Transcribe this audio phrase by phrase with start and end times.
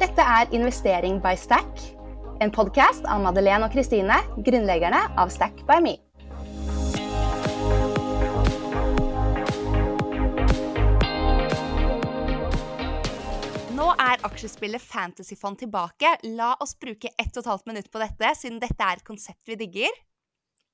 [0.00, 1.80] Dette er Investering by Stack,
[2.40, 4.14] en podkast av Madeleine og Kristine,
[4.46, 5.92] grunnleggerne av Stack by Me.
[13.76, 16.14] Nå er aksjespillet Fantasyfond tilbake.
[16.32, 19.52] La oss bruke ett og et halvt minutt på dette, siden dette er et konsept
[19.52, 20.00] vi digger.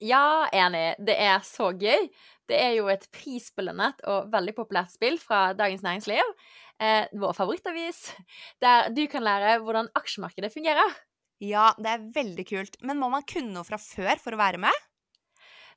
[0.06, 1.00] Ja, enig.
[1.02, 2.10] Det er så gøy.
[2.46, 6.34] Det er jo et prisbelønnet og veldig populært spill fra Dagens Næringsliv,
[6.82, 8.02] eh, vår favorittavis,
[8.62, 10.96] der du kan lære hvordan aksjemarkedet fungerer.
[11.42, 12.78] Ja, det er veldig kult.
[12.80, 14.84] Men må man kunne noe fra før for å være med?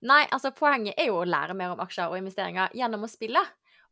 [0.08, 3.42] Nei, altså poenget er jo å lære mer om aksjer og investeringer gjennom å spille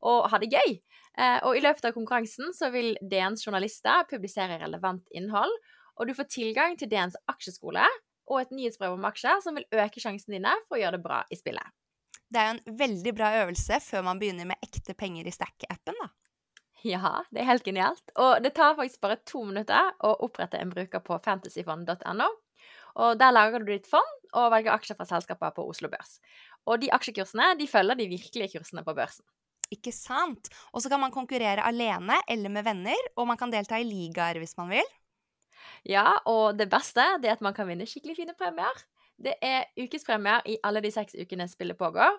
[0.08, 0.78] og ha det gøy.
[1.18, 5.52] Eh, og i løpet av konkurransen så vil DNs journalister publisere relevant innhold,
[5.98, 7.84] og du får tilgang til DNs aksjeskole
[8.28, 11.24] og et nyhetsbrev om aksjer som vil øke sjansene dine for å gjøre det bra
[11.32, 11.76] i spillet.
[12.28, 15.96] Det er jo en veldig bra øvelse før man begynner med ekte penger i Stack-appen,
[15.96, 16.10] da.
[16.86, 18.12] Ja, det er helt genialt.
[18.22, 22.28] Og det tar faktisk bare to minutter å opprette en bruker på fantasyfond.no.
[22.98, 26.20] Og Der lager du ditt fond og velger aksjer fra selskaper på Oslo Børs.
[26.68, 29.26] Og de aksjekursene de følger de virkelige kursene på børsen.
[29.74, 30.50] Ikke sant?
[30.72, 34.40] Og så kan man konkurrere alene eller med venner, og man kan delta i ligaer
[34.40, 34.94] hvis man vil.
[35.88, 38.86] Ja, og det beste det er at man kan vinne skikkelig fine premier.
[39.18, 42.16] Det er ukespremier i alle de seks ukene spillet pågår.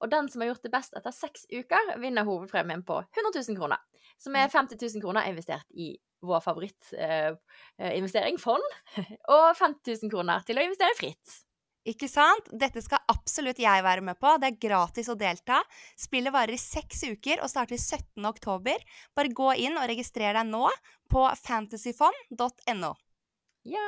[0.00, 3.58] Og den som har gjort det best etter seks uker, vinner hovedpremien på 100 000
[3.58, 3.80] kroner.
[4.20, 5.94] Som er 50 000 kroner investert i
[6.26, 8.64] vår favorittinvestering, eh, fond.
[9.34, 11.42] Og 50 000 kroner til å investere fritt.
[11.86, 12.48] Ikke sant?
[12.50, 14.32] Dette skal absolutt jeg være med på.
[14.42, 15.60] Det er gratis å delta.
[15.98, 18.26] Spillet varer i seks uker og starter 17.
[18.26, 18.82] oktober.
[19.14, 20.66] Bare gå inn og registrer deg nå
[21.12, 22.94] på fantasyfond.no.
[23.66, 23.86] Ja!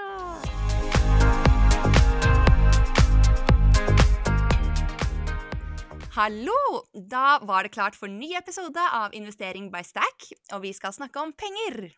[6.18, 6.82] Hallo!
[6.98, 11.22] Da var det klart for ny episode av Investering by Stack, og vi skal snakke
[11.22, 11.92] om penger.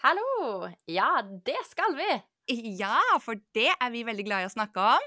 [0.00, 0.70] Hallo!
[0.88, 2.06] Ja, det skal vi.
[2.78, 5.04] Ja, for det er vi veldig glad i å snakke om.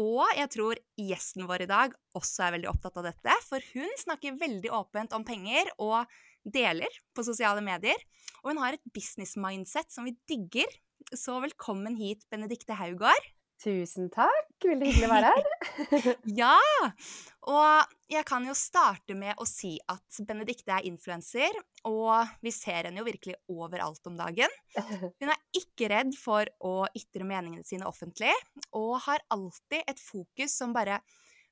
[0.00, 3.92] Og jeg tror gjesten vår i dag også er veldig opptatt av dette, for hun
[4.00, 6.08] snakker veldig åpent om penger og
[6.56, 8.00] deler på sosiale medier.
[8.46, 10.72] Og hun har et business mindset som vi digger.
[11.12, 13.34] Så velkommen hit, Benedikte Haugård.
[13.64, 14.50] Tusen takk.
[14.64, 16.08] Veldig hyggelig å være her.
[16.40, 16.56] ja!
[17.48, 21.56] Og jeg kan jo starte med å si at Benedikte er influenser,
[21.88, 24.52] og vi ser henne jo virkelig overalt om dagen.
[25.20, 28.32] Hun er ikke redd for å ytre meningene sine offentlig,
[28.76, 31.00] og har alltid et fokus som bare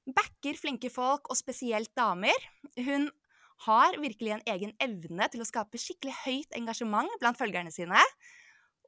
[0.04, 2.36] backer flinke folk, og spesielt damer.
[2.76, 3.08] Hun
[3.68, 8.00] har virkelig en egen evne til å skape skikkelig høyt engasjement blant følgerne sine.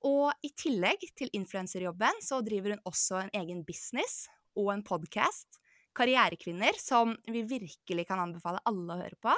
[0.05, 4.27] Og i tillegg til influenserjobben så driver hun også en egen business
[4.59, 5.61] og en podkast,
[5.95, 9.35] Karrierekvinner, som vi virkelig kan anbefale alle å høre på.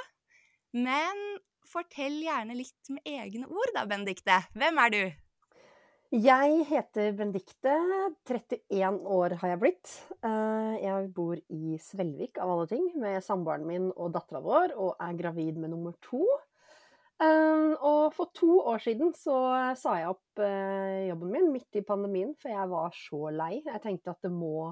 [0.75, 1.21] Men
[1.67, 4.41] fortell gjerne litt med egne ord da, Benedikte.
[4.57, 5.01] Hvem er du?
[6.17, 7.73] Jeg heter Benedikte.
[8.27, 9.95] 31 år har jeg blitt.
[10.23, 14.95] Eh, jeg bor i Svelvik, av alle ting, med samboeren min og dattera vår, og
[15.03, 16.23] er gravid med nummer to.
[17.17, 19.35] Um, og for to år siden så
[19.79, 23.55] sa jeg opp uh, jobben min midt i pandemien, for jeg var så lei.
[23.65, 24.69] Jeg tenkte at det må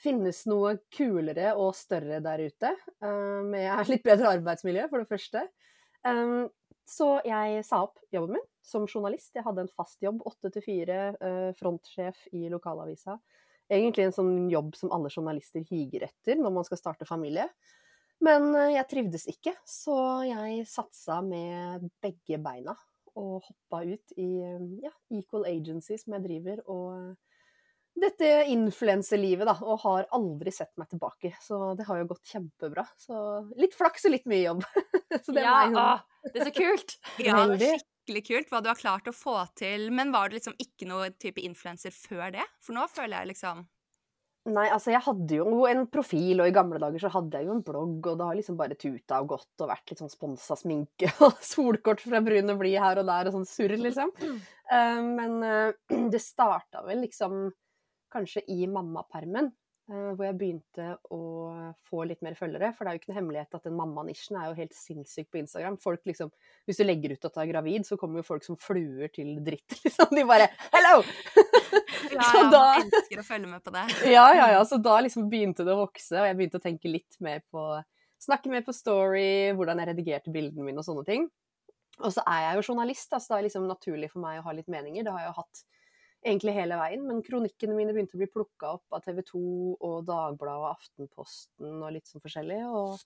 [0.00, 2.72] finnes noe kulere og større der ute,
[3.04, 5.44] uh, med litt bedre arbeidsmiljø, for det første.
[6.06, 6.48] Um,
[6.88, 9.34] så jeg sa opp jobben min som journalist.
[9.36, 11.00] Jeg hadde en fast jobb, åtte til fire,
[11.58, 13.16] frontsjef i lokalavisa.
[13.66, 17.48] Egentlig en sånn jobb som alle journalister higer etter når man skal starte familie.
[18.24, 19.96] Men eh, jeg trivdes ikke, så
[20.26, 22.76] jeg satsa med begge beina
[23.16, 24.30] og hoppa ut i
[24.84, 27.36] ja, Equal Agency, som jeg driver, og eh,
[27.96, 31.32] dette influenselivet, da, og har aldri sett meg tilbake.
[31.40, 32.84] Så det har jo gått kjempebra.
[33.00, 33.16] Så
[33.56, 34.66] litt flaks og litt mye jobb.
[35.32, 35.86] det ja, å,
[36.28, 36.98] det er så kult!
[37.24, 39.88] ja, det skikkelig kult hva du har klart å få til.
[39.96, 42.44] Men var du liksom ikke noe type influenser før det?
[42.60, 43.64] For nå føler jeg liksom
[44.46, 47.56] Nei, altså jeg hadde jo en profil, og i gamle dager så hadde jeg jo
[47.56, 50.54] en blogg, og det har liksom bare tuta og gått og vært litt sånn sponsa
[50.58, 54.12] sminke og solkort fra brune bli her og der og sånn surr, liksom.
[54.70, 55.70] Uh, men uh,
[56.12, 57.48] det starta vel liksom
[58.14, 59.50] kanskje i mammapermen.
[59.86, 60.84] Uh, hvor jeg begynte
[61.14, 61.18] å
[61.86, 62.72] få litt mer følgere.
[62.74, 65.38] For det er jo ikke noe hemmelighet at den mammanisjen er jo helt sinnssyk på
[65.38, 65.76] Instagram.
[65.78, 66.32] Folk liksom,
[66.66, 69.36] Hvis du legger ut at du er gravid, så kommer jo folk som fluer til
[69.46, 70.10] dritt, liksom.
[70.10, 71.04] De bare 'hello!'
[72.16, 73.84] Ja, ja, da, man elsker å følge med på det.
[74.10, 74.64] ja, ja, ja.
[74.66, 77.68] Så da liksom begynte det å vokse, og jeg begynte å tenke litt mer på
[78.26, 81.26] Snakke mer på story, hvordan jeg redigerte bildene mine og sånne ting.
[82.00, 84.54] Og så er jeg jo journalist, så det er liksom naturlig for meg å ha
[84.56, 85.04] litt meninger.
[85.04, 85.60] Det har jeg jo hatt
[86.26, 89.42] egentlig hele veien, men kronikkene mine begynte å bli plukka opp av TV 2
[89.76, 92.60] og Dagbladet og Aftenposten og litt sånn forskjellig.
[92.66, 92.98] Og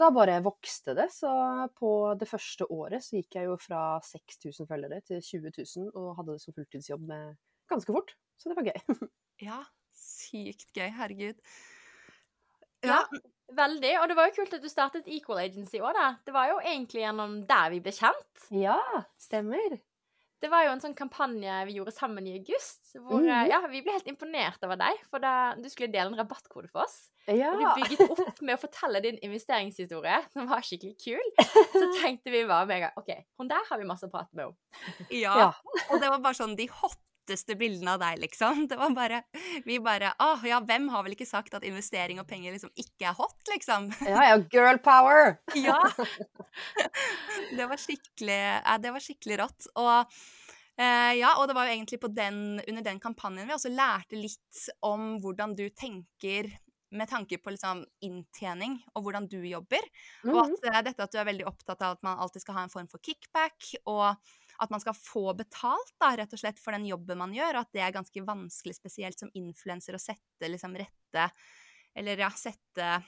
[0.00, 1.08] da bare vokste det.
[1.14, 1.30] Så
[1.78, 6.16] på det første året så gikk jeg jo fra 6000 følgere til 20 000 og
[6.18, 7.36] hadde det som fulltidsjobb med
[7.72, 8.16] ganske fort.
[8.40, 8.80] Så det var gøy.
[9.42, 9.56] Ja,
[9.98, 10.86] sykt gøy.
[10.94, 11.38] Herregud.
[12.86, 13.00] Ja,
[13.58, 13.90] veldig.
[13.98, 16.04] Og det var jo kult at du startet Equal Agency òg, da.
[16.22, 18.44] Det var jo egentlig gjennom der vi ble kjent.
[18.54, 18.76] Ja,
[19.18, 19.80] stemmer.
[20.42, 23.82] Det var jo en sånn kampanje vi gjorde sammen i august, hvor mm ja, vi
[23.84, 24.98] ble helt imponert over deg.
[25.10, 26.96] For da du skulle dele en rabattkode for oss.
[27.30, 27.52] Ja.
[27.52, 31.30] Og du bygget opp med å fortelle din investeringshistorie, som var skikkelig kul.
[31.38, 34.34] Så tenkte vi bare med en gang OK, hun der har vi masse å prate
[34.34, 34.56] med om.
[35.14, 35.36] Ja.
[35.44, 35.50] Ja.
[35.88, 36.66] Og det var bare sånn de
[37.22, 38.66] hotteste bildene av deg, liksom.
[38.68, 39.22] Det var bare
[39.64, 43.08] Vi bare Å ja, hvem har vel ikke sagt at investering og penger liksom ikke
[43.10, 43.90] er hot, liksom?
[44.02, 45.38] ja, ja, girl power!
[45.54, 45.78] Ja!
[47.56, 49.70] Det var skikkelig ja, Det var skikkelig rått.
[49.78, 50.16] Og
[50.80, 54.16] Uh, ja, og det var jo egentlig på den, under den kampanjen vi også lærte
[54.16, 56.48] litt om hvordan du tenker
[56.96, 59.84] med tanke på liksom inntjening og hvordan du jobber.
[60.24, 60.54] Og Mhm.
[60.56, 62.72] at uh, dette at du er veldig opptatt av at man alltid skal ha en
[62.72, 64.16] form for kickback, og
[64.62, 67.66] at man skal få betalt da, rett og slett for den jobben man gjør, og
[67.66, 71.26] at det er ganske vanskelig, spesielt som influenser, å sette liksom rette
[71.98, 73.02] Eller ja, sette eh,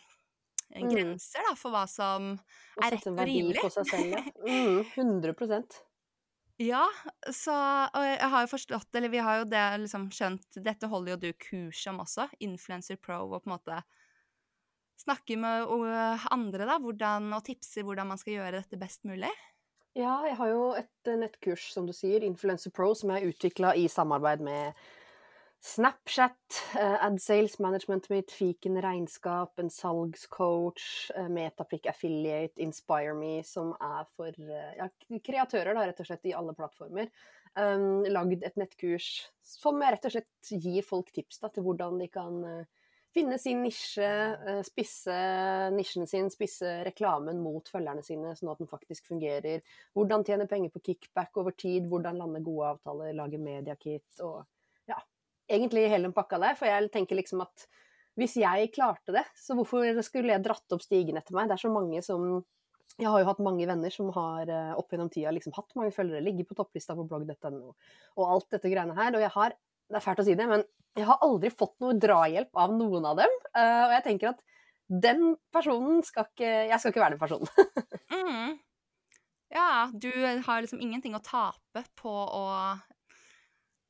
[0.74, 0.88] Mm.
[0.90, 3.60] grenser da, for hva som Å er rett sette en verdi rimelig.
[3.62, 4.22] på seg selv, ja.
[4.48, 5.76] Mm, 100%
[6.62, 6.84] Ja,
[7.34, 7.54] så
[7.94, 11.20] Og jeg har jo forstått, eller vi har jo det liksom skjønt Dette holder jo
[11.26, 13.82] du kurs om også, Influencer Pro, og på en måte
[15.04, 15.66] snakke med
[16.32, 19.30] andre, da, hvordan, og tipser hvordan man skal gjøre dette best mulig.
[19.94, 23.30] Ja, jeg har jo et eh, nettkurs, som du sier, Influencer Pro, som jeg har
[23.30, 24.80] utvikla i samarbeid med
[25.64, 33.38] Snapchat, eh, Ad Sales Management mitt, Fiken regnskap, en salgscoach, eh, Metapic Affiliate, Inspire Me,
[33.46, 34.34] som er for
[34.80, 37.08] ja, kreatører, da, rett og slett, i alle plattformer.
[37.54, 42.00] Um, lagd et nettkurs som jeg rett og slett gir folk tips da, til hvordan
[42.02, 42.83] de kan eh,
[43.14, 44.08] finne sin nisje,
[44.48, 45.14] eh, spisse
[45.74, 49.62] nisjen sin, spisse reklamen mot følgerne sine, sånn at den faktisk fungerer.
[49.94, 54.42] Hvordan tjene penger på kickback over tid, hvordan lande gode avtaler, lage mediakit og
[54.90, 54.98] ja,
[55.48, 56.58] egentlig hele den pakka der.
[56.58, 57.68] For jeg tenker liksom at
[58.18, 61.48] hvis jeg klarte det, så hvorfor skulle jeg dratt opp stigen etter meg?
[61.50, 62.42] Det er så mange som
[62.94, 65.90] jeg har jo hatt mange venner som har eh, opp gjennom tida liksom hatt mange
[65.94, 69.16] følgere, ligger på topplista på blogg.no og alt dette greiene her.
[69.16, 69.56] Og jeg har,
[69.90, 70.62] det er fælt å si det, men
[70.94, 73.32] jeg har aldri fått noe drahjelp av noen av dem.
[73.54, 74.42] eh, og jeg tenker at
[74.86, 77.48] den personen skal ikke Jeg skal ikke være den personen.
[78.14, 78.58] Mm.
[79.54, 80.10] Ja, du
[80.46, 82.44] har liksom ingenting å tape på å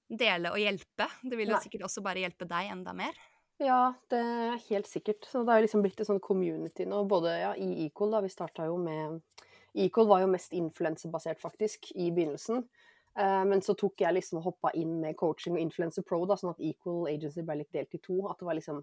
[0.08, 1.06] dele og hjelpe.
[1.22, 1.62] Det vil jo Nei.
[1.64, 3.16] sikkert også bare hjelpe deg enda mer.
[3.62, 5.26] Ja, det er helt sikkert.
[5.30, 8.22] Så det har liksom blitt et sånn community nå, både ja, i Equal, da.
[8.24, 9.20] Vi starta jo med
[9.74, 12.64] Equal var jo mest influensebasert, faktisk, i begynnelsen.
[13.19, 16.37] Eh, men så tok jeg liksom og hoppa inn med coaching og Influencer Pro, da,
[16.38, 18.19] sånn at Equal Agency ble litt delt i to.
[18.31, 18.82] At det var liksom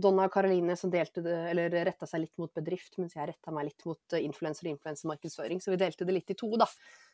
[0.00, 3.52] Donna og Caroline som delte det, eller retta seg litt mot bedrift, mens jeg retta
[3.52, 5.60] meg litt mot eh, influenser og influensermarkedsføring.
[5.64, 6.68] Så vi delte det litt i to, da.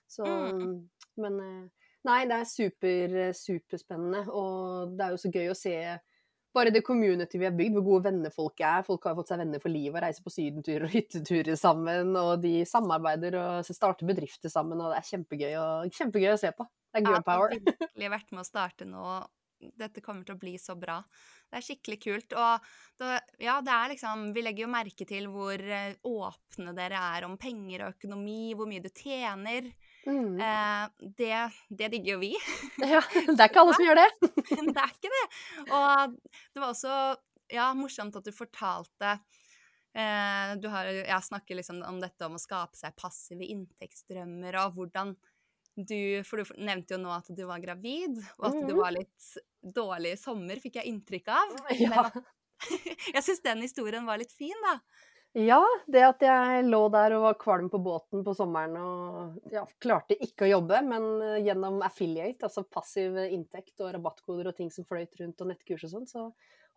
[0.07, 0.85] Så Mm.
[1.17, 5.77] Men eh, nei, det er super, superspennende, og det er jo så gøy å se
[6.57, 8.85] bare det community vi har bygd, hvor gode venner folk er.
[8.87, 12.13] Folk har fått seg venner for livet og reiser på sydenturer og hytteturer sammen.
[12.21, 16.53] Og de samarbeider og starter bedrifter sammen, og det er kjempegøy, og, kjempegøy å se
[16.57, 16.69] på.
[16.91, 17.53] Det er girl power.
[17.53, 19.17] Jeg har virkelig vært med å starte nå.
[19.57, 20.99] Dette kommer til å bli så bra.
[21.49, 22.37] Det er skikkelig kult.
[22.37, 22.67] Og
[23.01, 23.13] det,
[23.43, 27.39] ja, det er liksom Vi legger jo merke til hvor eh, åpne dere er om
[27.41, 29.71] penger og økonomi, hvor mye du tjener.
[30.07, 30.37] Mm.
[30.41, 31.39] Eh, det,
[31.71, 32.33] det digger jo vi.
[32.95, 34.09] Ja, det er ikke alle som gjør det.
[34.71, 35.25] Det er ikke det.
[35.75, 36.15] Og
[36.55, 36.99] det var også
[37.53, 39.17] ja, morsomt at du fortalte
[39.95, 44.75] eh, Du har Jeg snakker liksom om dette om å skape seg passive inntektsdrømmer, og
[44.79, 45.15] hvordan
[45.77, 48.79] du For du nevnte jo nå at du var gravid, og at du Mhm.
[48.81, 49.27] var litt
[49.77, 51.57] dårlig i sommer, fikk jeg inntrykk av.
[51.77, 52.07] Ja.
[52.15, 52.25] Men
[53.19, 54.79] jeg syns den historien var litt fin, da.
[55.37, 55.61] Ja,
[55.93, 60.17] det at jeg lå der og var kvalm på båten på sommeren og ja, klarte
[60.17, 64.87] ikke å jobbe, men eh, gjennom affiliate, altså passiv inntekt og rabattkoder og ting som
[64.89, 66.31] fløyt rundt og nettkurs og sånn, så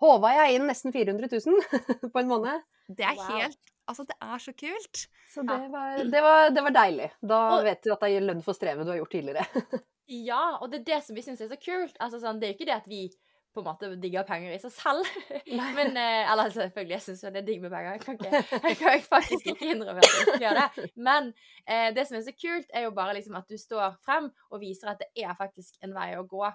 [0.03, 2.65] håva jeg inn nesten 400 000 på en måned.
[2.87, 3.35] Det er Wow.
[3.39, 4.99] helt Altså, det er så kult.
[5.33, 7.07] Så det var, det var, det var deilig.
[7.25, 9.45] Da Og- vet du at det gir lønn for strevet du har gjort tidligere.
[10.09, 11.93] Ja, og det er det som vi syns er så kult.
[12.01, 13.01] Altså, sånn, det er jo ikke det at vi
[13.53, 15.09] på en måte digger penger i seg selv.
[15.77, 17.97] Men, eh, eller selvfølgelig, jeg syns jo det er digg med penger.
[17.97, 20.89] Jeg kan, ikke, jeg kan faktisk ikke innrømme at jeg ikke gjør det.
[21.09, 21.29] Men
[21.65, 24.61] eh, det som er så kult, er jo bare liksom at du står frem og
[24.61, 26.45] viser at det er faktisk en vei å gå.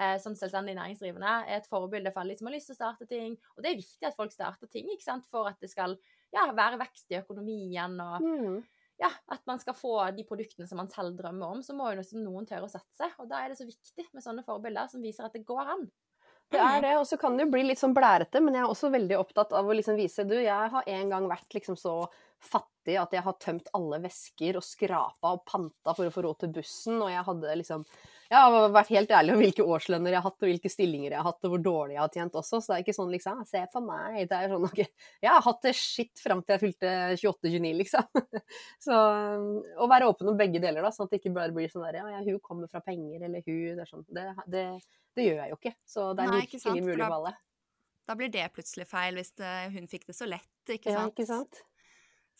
[0.00, 2.80] Eh, som selvstendig næringsdrivende er et forbilde for alle de som har lyst til å
[2.80, 3.34] starte ting.
[3.56, 5.26] Og det er viktig at folk starter ting ikke sant?
[5.28, 5.98] for at det skal
[6.32, 7.98] ja, være vekst i økonomien.
[8.00, 8.62] og Mm.
[9.02, 12.04] ja, at man skal få de produktene som man selv drømmer om, så må jo
[12.22, 13.10] noen tørre å satse.
[13.20, 15.84] Og da er det så viktig med sånne forbilder som viser at det går an.
[16.52, 18.72] Det er det, og så kan det jo bli litt sånn blærete, men jeg er
[18.72, 21.96] også veldig opptatt av å liksom vise Du, jeg har en gang vært liksom så
[22.42, 26.42] fattig at jeg har tømt alle vesker og skrapa og panta for å få råd
[26.42, 27.86] til bussen, og jeg hadde liksom
[28.32, 31.18] Jeg har vært helt ærlig om hvilke årslønner jeg har hatt, og hvilke stillinger jeg
[31.18, 33.42] har hatt, og hvor dårlig jeg har tjent også, så det er ikke sånn liksom
[33.50, 34.16] Se på meg.
[34.30, 34.80] Det er sånn OK.
[35.20, 38.22] Jeg har hatt det skitt fram til jeg fylte 28-29, liksom.
[38.86, 38.96] Så
[39.84, 42.00] å være åpen om begge deler, da, sånn at det ikke bare blir sånn der
[42.00, 44.24] Ja, hun kommer fra penger, eller hun Det er sånn Det,
[44.54, 44.64] det,
[45.18, 45.74] det gjør jeg jo ikke.
[45.84, 47.34] Så det er virkelig mulig for alle.
[48.08, 51.04] Da blir det plutselig feil hvis det, hun fikk det så lett, ikke sant?
[51.04, 51.62] Ja, ikke sant?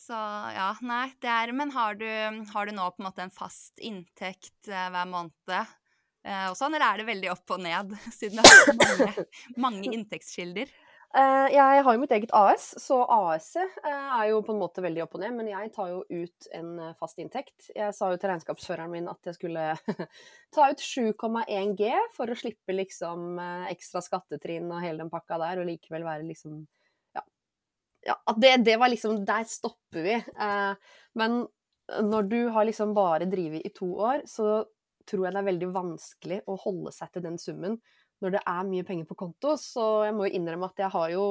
[0.03, 0.17] Så
[0.57, 2.09] ja, nei, det er Men har du,
[2.55, 5.77] har du nå på en måte en fast inntekt eh, hver måned?
[6.23, 9.93] Eh, og sånn, eller er det veldig opp og ned, siden du har mange, mange
[9.97, 10.71] inntektskilder?
[11.13, 14.85] Eh, jeg har jo mitt eget AS, så AS-et eh, er jo på en måte
[14.85, 15.35] veldig opp og ned.
[15.37, 17.57] Men jeg tar jo ut en fast inntekt.
[17.75, 19.67] Jeg sa jo til regnskapsføreren min at jeg skulle
[20.55, 23.41] ta ut 7,1 G for å slippe liksom
[23.73, 26.63] ekstra skattetrinn og hele den pakka der, og likevel være liksom
[27.19, 27.27] Ja.
[28.07, 30.17] ja det, det var liksom Der stopper vi.
[31.19, 31.43] Men
[31.93, 34.63] når du har liksom bare drevet i to år, så
[35.09, 37.79] tror jeg det er veldig vanskelig å holde seg til den summen
[38.23, 39.57] når det er mye penger på konto.
[39.59, 41.25] Så jeg må jo innrømme at jeg har jo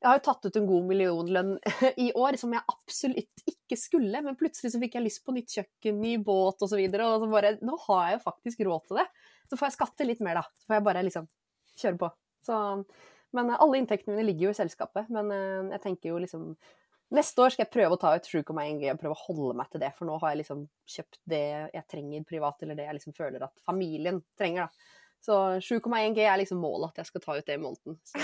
[0.00, 1.50] jeg har jo tatt ut en god millionlønn
[2.06, 4.22] i år, som jeg absolutt ikke skulle.
[4.24, 6.64] Men plutselig så fikk jeg lyst på nytt kjøkken, ny båt osv.
[6.64, 9.06] Og, så videre, og så bare Nå har jeg jo faktisk råd til det.
[9.50, 10.46] Så får jeg skatte litt mer, da.
[10.56, 11.28] Så får jeg bare liksom
[11.82, 12.10] kjøre på.
[12.48, 12.60] Så,
[13.36, 15.12] men alle inntektene mine ligger jo i selskapet.
[15.12, 16.48] Men eh, jeg tenker jo liksom
[17.10, 19.70] Neste år skal jeg prøve å ta ut 7,1 G og prøve å holde meg
[19.72, 19.90] til det.
[19.98, 20.64] For nå har jeg liksom
[20.94, 24.96] kjøpt det jeg trenger privat, eller det jeg liksom føler at familien trenger, da.
[25.20, 27.98] Så 7,1 G er liksom målet at jeg skal ta ut det i måneden.
[28.08, 28.20] Så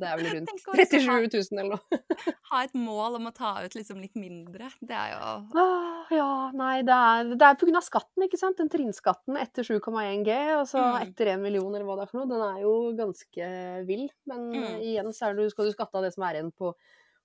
[0.00, 1.98] det er vel rundt Tenk å liksom 37 000 eller noe.
[2.48, 4.70] Ha et mål om å ta ut liksom litt mindre.
[4.80, 5.26] Det er jo
[5.60, 8.56] Ah, ja, nei, det er, det er av skatten, ikke sant.
[8.62, 10.96] Den trinnskatten etter 7,1 G, og så Mm.
[11.02, 13.50] etter 1 million eller hva det er for noe, den er jo ganske
[13.90, 14.06] vill.
[14.30, 14.80] Men Mm.
[14.88, 16.72] igjen så du, skal du skatte av det som er igjen på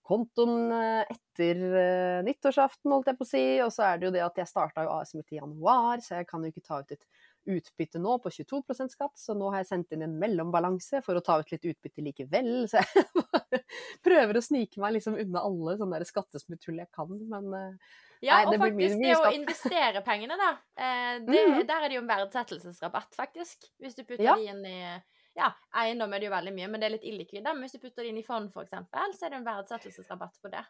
[0.03, 3.43] kontoen eh, etter eh, nyttårsaften, holdt jeg på å si.
[3.65, 6.19] Og så er det jo det at jeg starta jo AS mitt i januar, så
[6.19, 7.05] jeg kan jo ikke ta ut et
[7.53, 11.23] utbytte nå på 22% skatt, så nå har jeg sendt inn en mellombalanse for å
[11.25, 12.51] ta ut litt utbytte likevel.
[12.71, 13.59] Så jeg bare
[14.05, 18.37] prøver å snike meg liksom unna alle sånne der skattesmutthull jeg kan, men eh, Ja,
[18.37, 20.51] Nei, og det blir mye- faktisk mye det å investere pengene, da.
[20.79, 21.65] Eh, det, Mhm.
[21.67, 23.67] Der er det jo en verdsettelsesrabatt, faktisk.
[23.83, 24.35] Hvis du putter Ja.
[24.39, 24.79] de inn i
[25.37, 25.49] Ja,
[25.81, 27.45] eiendom er det jo veldig mye, men det er litt illikvid.
[27.47, 30.51] Men hvis du putter det inn i fond, eksempel, så er det en verdsettelsesrabatt på
[30.53, 30.63] det.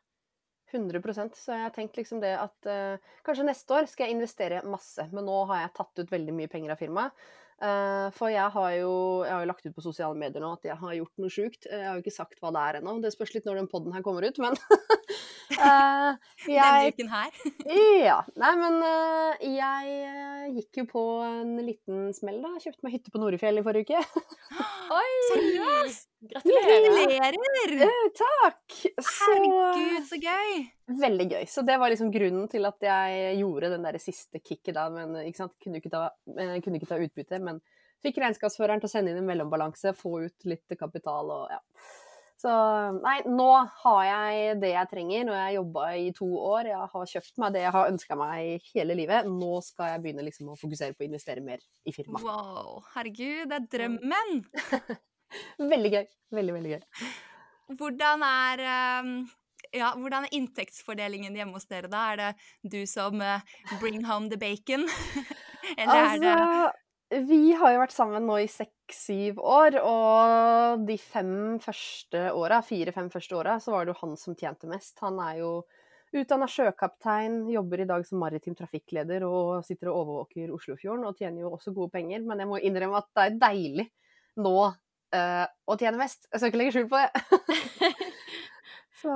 [0.73, 4.63] 100% Så jeg har tenkt liksom det at uh, kanskje neste år skal jeg investere
[4.65, 7.25] masse, men nå har jeg tatt ut veldig mye penger av firmaet.
[7.63, 8.93] Eh, for jeg har, jo,
[9.23, 11.67] jeg har jo lagt ut på sosiale medier nå at jeg har gjort noe sjukt.
[11.69, 12.97] Jeg har jo ikke sagt hva det er ennå.
[13.03, 14.57] Det spørs litt når den poden her kommer ut, men
[16.49, 17.41] jeg, denne uken her.
[18.07, 18.19] Ja.
[18.39, 22.55] Nei, men eh, jeg eh, gikk jo på en liten smell, da.
[22.59, 24.25] Kjøpte meg hytte på Norefjell i forrige uke.
[24.97, 25.07] Oi!
[25.31, 26.09] Seriøst?
[26.23, 27.09] Gratulerer!
[27.09, 27.81] Gratulerer!
[27.83, 28.75] Eh, takk!
[29.03, 30.61] Så Herregud, så gøy!
[31.01, 31.43] Veldig gøy.
[31.51, 34.87] Så det var liksom grunnen til at jeg gjorde den der siste kicket da.
[34.93, 36.05] Men ikke sant, kunne ikke ta,
[36.37, 37.59] eh, kunne ikke ta utbytte, men
[38.03, 41.61] fikk regnskapsføreren til å sende inn en mellombalanse, få ut litt kapital og ja.
[42.43, 42.51] Så
[42.97, 43.51] nei, nå
[43.83, 45.21] har jeg det jeg trenger.
[45.23, 48.17] Nå har jeg jobba i to år, jeg har kjøpt meg det jeg har ønska
[48.19, 49.29] meg hele livet.
[49.31, 52.27] Nå skal jeg begynne liksom å fokusere på å investere mer i firmaet.
[52.27, 54.43] Wow, herregud, det er drømmen!
[55.71, 56.03] Veldig gøy.
[56.33, 57.07] Veldig, veldig gøy.
[57.79, 59.15] Hvordan er ehm,
[59.73, 62.05] ja, hvordan er inntektsfordelingen hjemme hos dere, da?
[62.13, 63.43] Er det du som eh,
[63.81, 64.87] bring home the bacon?
[65.79, 66.71] Eller er det Altså,
[67.29, 73.09] vi har jo vært sammen nå i seks-syv år, og de fem første åra, fire-fem
[73.13, 74.97] første åra, så var det jo han som tjente mest.
[75.05, 75.51] Han er jo
[76.13, 81.45] utdanna sjøkaptein, jobber i dag som maritim trafikkleder og sitter og overvåker Oslofjorden og tjener
[81.45, 83.87] jo også gode penger, men jeg må innrømme at det er deilig
[84.41, 84.57] nå
[85.13, 86.27] eh, og tjener mest.
[86.31, 87.93] Jeg skal ikke legge skjul på det.
[89.01, 89.13] så,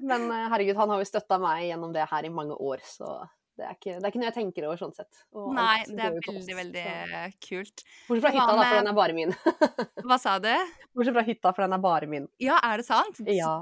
[0.00, 3.18] men eh, herregud, han har jo støtta meg gjennom det her i mange år, så
[3.60, 5.18] det er ikke, det er ikke noe jeg tenker over sånn sett.
[5.36, 7.82] Og Nei, det er veldig, oss, veldig så- kult.
[8.08, 9.34] Bortsett fra hytta, da, for den er bare min.
[10.08, 10.52] Hva sa du?
[10.96, 12.28] Bortsett fra hytta, for den er bare min.
[12.40, 13.20] Ja, er det sant?
[13.28, 13.52] Ja.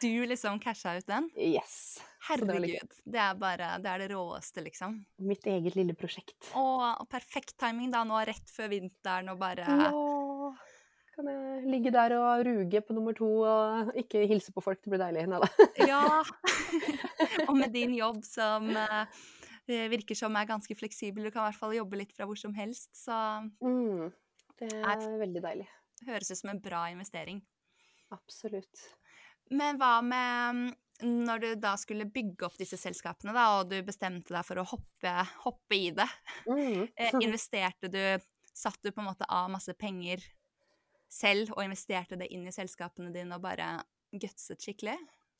[0.00, 1.28] Du liksom casha ut den?
[1.36, 1.98] Yes.
[2.26, 2.94] Herregud.
[3.04, 4.96] Det er bare Det er det råeste, liksom.
[5.26, 6.48] Mitt eget lille prosjekt.
[6.58, 6.64] Å,
[7.10, 9.90] perfekt timing da, nå rett før vinteren og bare Ja.
[11.16, 14.82] Kan jeg ligge der og ruge på nummer to og ikke hilse på folk?
[14.84, 15.24] Det blir deilig.
[15.32, 15.48] Nei da.
[15.92, 16.02] Ja.
[17.48, 21.60] og med din jobb som eh, virker som er ganske fleksibel, du kan i hvert
[21.62, 23.16] fall jobbe litt fra hvor som helst, så
[23.64, 24.12] Mm.
[24.56, 25.66] Det er veldig deilig.
[26.06, 27.42] høres ut som en bra investering.
[28.14, 28.86] Absolutt.
[29.52, 30.60] Men hva med
[31.02, 34.62] mm, når du da skulle bygge opp disse selskapene, da, og du bestemte deg for
[34.62, 35.12] å hoppe,
[35.44, 36.08] hoppe i det?
[36.48, 36.88] Mm.
[36.96, 38.00] Eh, investerte du
[38.56, 40.22] Satt du på en måte av masse penger
[41.12, 43.76] selv og investerte det inn i selskapene dine og bare
[44.16, 44.96] gutset skikkelig?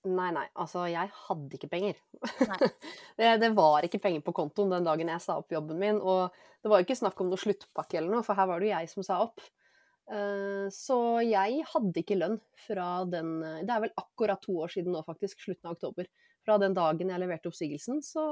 [0.06, 0.44] Nei, nei.
[0.54, 2.00] Altså, jeg hadde ikke penger.
[3.18, 5.99] Det, det var ikke penger på kontoen den dagen jeg sa opp jobben min.
[5.99, 8.68] Og det var jo ikke snakk om noe sluttpakke eller noe, for her var det
[8.68, 9.42] jo jeg som sa opp.
[10.06, 10.96] Uh, Så
[11.26, 12.37] jeg hadde ikke lønn
[12.68, 15.42] fra den Det er vel akkurat to år siden nå, faktisk.
[15.42, 16.06] Slutten av oktober.
[16.47, 18.23] Fra den dagen jeg leverte oppsigelsen, så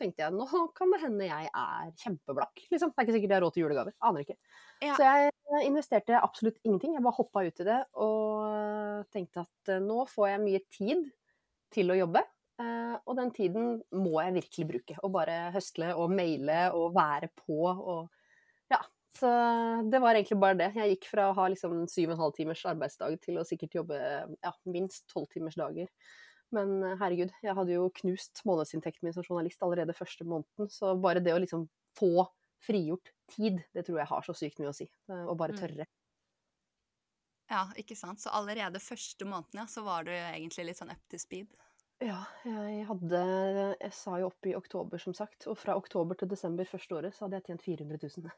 [0.00, 2.64] tenkte jeg nå kan det hende jeg er kjempeblakk.
[2.72, 2.90] Liksom.
[2.90, 3.94] Det er ikke sikkert jeg har råd til julegaver.
[4.02, 4.36] Aner ikke.
[4.82, 4.96] Ja.
[4.98, 6.96] Så jeg investerte absolutt ingenting.
[6.98, 11.06] Jeg bare hoppa ut i det og tenkte at eh, nå får jeg mye tid
[11.74, 12.24] til å jobbe.
[12.62, 14.98] eh, Og den tiden må jeg virkelig bruke.
[15.06, 18.10] Og bare høstle og maile og være på og
[18.72, 18.82] Ja.
[19.14, 19.28] Så
[19.92, 20.72] det var egentlig bare det.
[20.74, 23.76] Jeg gikk fra å ha liksom syv og en halv timers arbeidsdag til å sikkert
[23.78, 25.86] jobbe ja, minst tolv timers dager.
[26.54, 30.70] Men eh, herregud, jeg hadde jo knust månedsinntekten min som journalist allerede første måneden.
[30.72, 31.66] Så bare det å liksom
[31.98, 32.28] få
[32.64, 34.86] frigjort tid, det tror jeg har så sykt mye å si.
[35.12, 35.60] Og Å bare Mm.
[35.60, 35.86] tørre.
[37.50, 38.22] Ja, ikke sant.
[38.22, 41.50] Så allerede første måneden, ja, så var du egentlig litt sånn up to speed.
[42.02, 43.20] Ja, jeg hadde
[43.80, 45.46] Jeg sa jo opp i oktober, som sagt.
[45.46, 48.32] Og fra oktober til desember første året så hadde jeg tjent 400 000.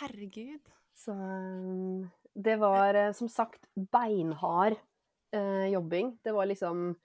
[0.00, 0.72] Herregud.
[0.96, 4.76] Så eh, det var eh, som sagt beinhard
[5.32, 6.18] eh, jobbing.
[6.24, 6.96] Det var liksom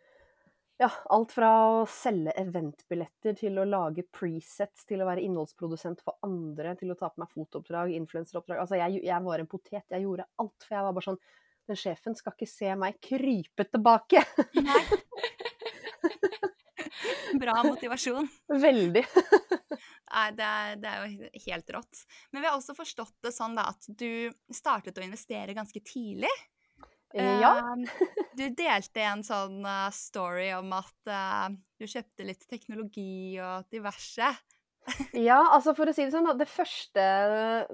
[0.81, 6.17] ja, alt fra å selge eventbilletter til å lage presets, til å være innholdsprodusent for
[6.25, 8.63] andre, til å ta på meg fotooppdrag, influenseroppdrag.
[8.63, 9.85] Altså, jeg, jeg var en potet.
[9.93, 10.65] Jeg gjorde alt.
[10.65, 11.21] For jeg var bare sånn
[11.69, 14.23] Den sjefen skal ikke se meg krype tilbake.
[14.57, 14.81] Nei.
[17.41, 18.27] Bra motivasjon.
[18.49, 19.03] Veldig.
[20.11, 22.01] Nei, det er, det er jo helt rått.
[22.33, 26.33] Men vi har også forstått det sånn da, at du startet å investere ganske tidlig.
[27.17, 27.51] Ja.
[27.73, 33.67] Eh, Du delte en sånn eh, story om at eh, du kjøpte litt teknologi og
[33.73, 34.31] diverse.
[35.13, 37.03] Ja, altså for å si det sånn, det første,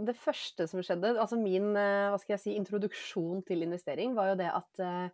[0.03, 4.34] det første som skjedde, altså min eh, hva skal jeg si, introduksjon til investering, var
[4.34, 5.13] jo det at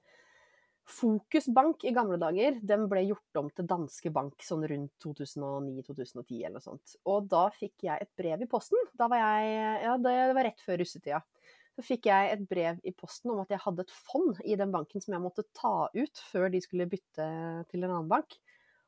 [0.83, 6.41] Fokus Bank i gamle dager, den ble gjort om til Danske Bank sånn rundt 2009-2010
[6.41, 6.97] eller noe sånt.
[7.07, 8.81] Og da fikk jeg et brev i posten.
[8.99, 9.53] Da var jeg,
[9.85, 11.21] ja, det var rett før russetida.
[11.73, 14.73] Så fikk jeg et brev i posten om at jeg hadde et fond i den
[14.73, 17.27] banken som jeg måtte ta ut før de skulle bytte
[17.71, 18.37] til en annen bank.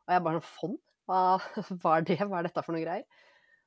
[0.05, 0.77] Og jeg bare Fond?
[1.09, 1.37] Hva,
[1.81, 2.19] hva er det?
[2.21, 3.05] Hva er dette for noe greier?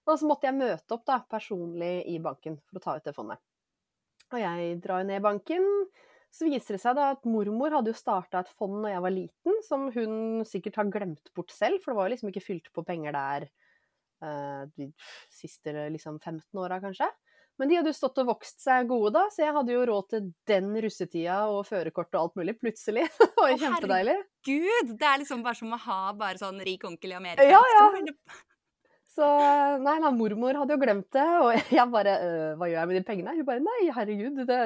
[0.08, 3.14] Og så måtte jeg møte opp da, personlig i banken for å ta ut det
[3.16, 3.42] fondet.
[4.32, 5.66] Og jeg drar ned i banken.
[6.32, 9.14] Så viser det seg da at mormor hadde jo starta et fond da jeg var
[9.14, 12.68] liten, som hun sikkert har glemt bort selv, for det var jo liksom ikke fylt
[12.76, 14.90] på penger der eh, de
[15.32, 17.08] siste liksom 15 åra, kanskje.
[17.58, 20.10] Men de hadde jo stått og vokst seg gode da, så jeg hadde jo råd
[20.12, 23.08] til den russetida og førerkort og alt mulig, plutselig.
[23.22, 24.18] Det var jo kjempedeilig.
[24.18, 24.92] Herregud!
[25.00, 27.48] Det er liksom bare som å ha bare sånn rik onkel i Amerika.
[27.50, 27.88] Ja, ja.
[29.18, 29.26] Så
[29.82, 32.98] nei, nei, mormor hadde jo glemt det, og jeg bare øh, Hva gjør jeg med
[32.98, 33.34] de pengene?
[33.34, 34.58] Hun bare Nei, herregud, det,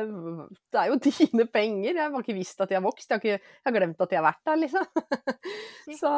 [0.75, 1.95] det er jo dine penger.
[1.97, 3.09] Jeg har ikke visst at de har vokst.
[3.09, 4.91] Jeg har, ikke, jeg har glemt at de har vært der, liksom.
[6.03, 6.11] Så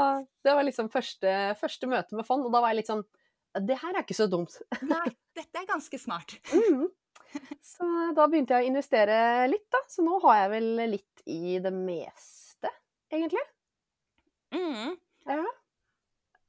[0.42, 3.04] det var liksom første, første møte med fond, og da var jeg litt sånn
[3.54, 4.56] Det her er ikke så dumt.
[4.82, 6.36] Nei, dette er ganske smart.
[6.54, 6.86] mm.
[7.62, 9.18] Så da begynte jeg å investere
[9.50, 9.82] litt, da.
[9.90, 12.70] Så nå har jeg vel litt i det meste,
[13.12, 13.42] egentlig.
[14.54, 14.94] Mm.
[15.26, 15.44] Ja.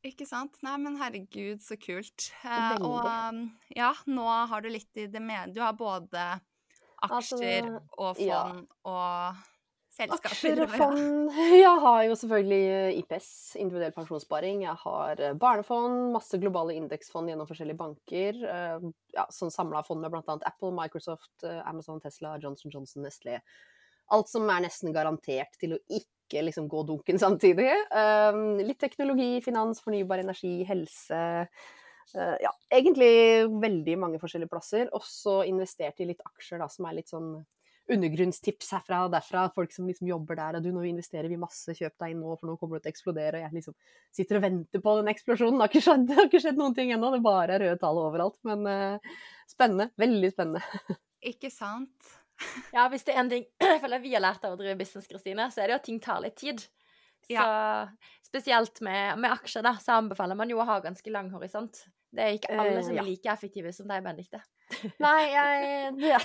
[0.05, 0.59] Ikke sant?
[0.65, 2.29] Nei, men herregud, så kult.
[2.43, 2.89] Eh, Veldig.
[2.89, 3.39] og um,
[3.73, 6.35] ja, nå har du litt i det med Du har både
[7.05, 7.67] Altså, aksjer
[8.01, 8.43] og ja.
[8.45, 9.41] fond og
[9.95, 10.31] selskaper.
[10.31, 10.79] Aksjer og ja.
[10.79, 11.37] fond.
[11.65, 13.29] Jeg har jo selvfølgelig IPS,
[13.61, 14.65] individuell pensjonssparing.
[14.65, 18.41] Jeg har eh, barnefond, masse globale indeksfond gjennom forskjellige banker.
[18.55, 20.35] eh, Ja, sånn samla fond med bl.a.
[20.49, 23.39] Apple, Microsoft, eh, Amazon, Tesla, Johnson Johnson, Nestlé.
[24.13, 27.71] Alt som er nesten garantert til å ikke liksom gå dunken samtidig.
[27.71, 31.23] Eh, litt teknologi, finans, fornybar energi, helse.
[32.13, 34.89] Eh, ja, egentlig veldig mange forskjellige plasser.
[34.95, 37.37] Også investert i litt aksjer, da, som er litt sånn
[37.91, 39.45] undergrunnstips herfra og derfra.
[39.55, 40.57] Folk som liksom jobber der.
[40.57, 42.93] Og du, nå investerer vi masse, kjøp deg inn nå, for nå kommer det til
[42.93, 43.39] å eksplodere.
[43.39, 43.77] Og jeg liksom
[44.15, 45.57] sitter og venter på den eksplosjonen.
[45.59, 47.11] Det har ikke skjedd, det har ikke skjedd noen ting ennå.
[47.13, 48.37] Det bare er røde tall overalt.
[48.47, 49.17] Men uh,
[49.51, 49.89] spennende.
[50.01, 50.99] Veldig spennende.
[51.33, 51.93] Ikke sant?
[52.75, 55.05] Ja, hvis det er en ting jeg føler vi har lært av å drive business,
[55.07, 56.65] Kristine, så er det jo at ting tar litt tid.
[57.29, 57.45] Så
[58.27, 61.85] spesielt med, med aksjer, da, så anbefaler man jo å ha ganske lang horisont.
[62.15, 63.03] Det er ikke alle som som ja.
[63.03, 64.41] er like effektive som deg, Benedicte.
[65.03, 66.19] Nei, jeg, ja.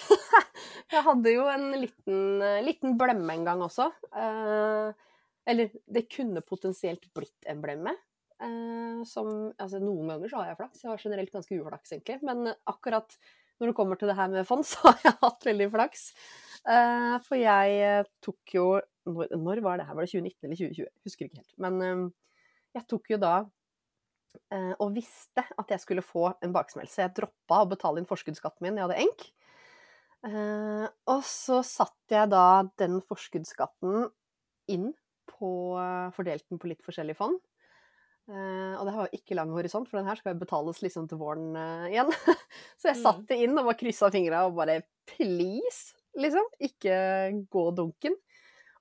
[0.95, 3.91] jeg hadde jo en liten, liten blemme en gang også.
[4.15, 5.09] Eh,
[5.51, 7.97] eller det kunne potensielt blitt en blemme.
[8.41, 10.85] Eh, som, altså, noen ganger så har jeg flaks.
[10.85, 12.21] Jeg har generelt ganske uflaks, egentlig.
[12.27, 13.19] Men akkurat
[13.61, 16.07] når det kommer til det her med fond, så har jeg hatt veldig flaks.
[16.65, 18.67] Eh, for jeg eh, tok jo
[19.11, 19.97] når, når var det her?
[19.97, 20.93] Var det 2019 eller 2020?
[21.09, 21.57] Husker ikke helt.
[21.61, 22.05] Men eh,
[22.79, 23.49] jeg tok jo da eh,
[24.79, 26.89] og visste at jeg skulle få en baksmell.
[26.91, 28.79] Så jeg droppa å betale inn forskuddsskatten min.
[28.79, 29.25] Jeg hadde enk.
[30.29, 34.11] Eh, og så satte jeg da den forskuddsskatten
[34.71, 34.91] inn
[35.31, 37.39] på eh, fordelt den på litt forskjellige fond.
[38.31, 41.09] Eh, og det har jo ikke lang horisont, for den her skal jo betales liksom
[41.11, 42.13] til våren eh, igjen.
[42.81, 46.99] så jeg satte satt det inn og bare kryssa fingra og bare please, liksom, ikke
[47.51, 48.19] gå dunken.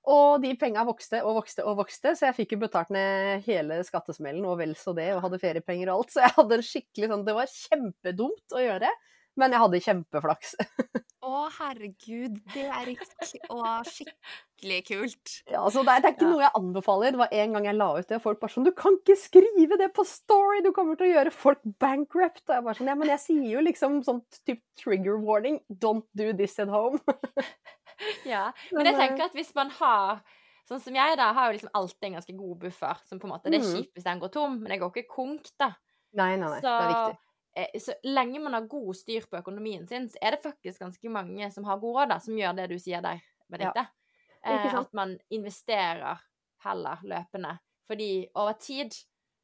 [0.08, 3.82] Og de penga vokste og vokste og vokste, så jeg fikk jo betalt ned hele
[3.84, 6.14] skattesmellen og vel så det, og hadde feriepenger og alt.
[6.14, 8.90] Så jeg hadde en skikkelig sånn Det var kjempedumt å gjøre,
[9.38, 10.56] men jeg hadde kjempeflaks.
[11.20, 15.34] Å, herregud, det er riktig og skikkelig kult.
[15.52, 16.30] Ja, altså det, er, det er ikke Ja.
[16.32, 17.12] noe jeg anbefaler.
[17.12, 19.18] Det var en gang jeg la ut det, og folk bare sånn Du kan ikke
[19.20, 20.62] skrive det på Story!
[20.64, 22.40] Du kommer til å gjøre folk bankrupt!
[22.48, 25.60] Og jeg bare sånn Ja, men jeg sier jo liksom sånn type trigger warning.
[25.68, 26.98] Don't do this at home.
[28.24, 28.52] Ja.
[28.72, 30.22] Men, jeg eh, tenker at hvis man har
[30.70, 32.98] Sånn som jeg, da, har jo liksom alltid en ganske god buffer.
[33.08, 33.72] Som på en måte, Det er Mhm.
[33.74, 35.72] kjipt hvis den går tom, men jeg går ikke konk, da.
[36.14, 36.60] Nei, nei, nei.
[36.60, 37.18] Så, Det er viktig.
[37.56, 41.10] eh, så lenge man har god styr på økonomien sin, så er det faktisk ganske
[41.10, 43.88] mange som har god råd, da, som gjør det du sier der, Benedicte.
[44.46, 46.20] Ikke Eh, at man investerer
[46.62, 47.58] heller løpende.
[47.88, 48.94] Fordi over tid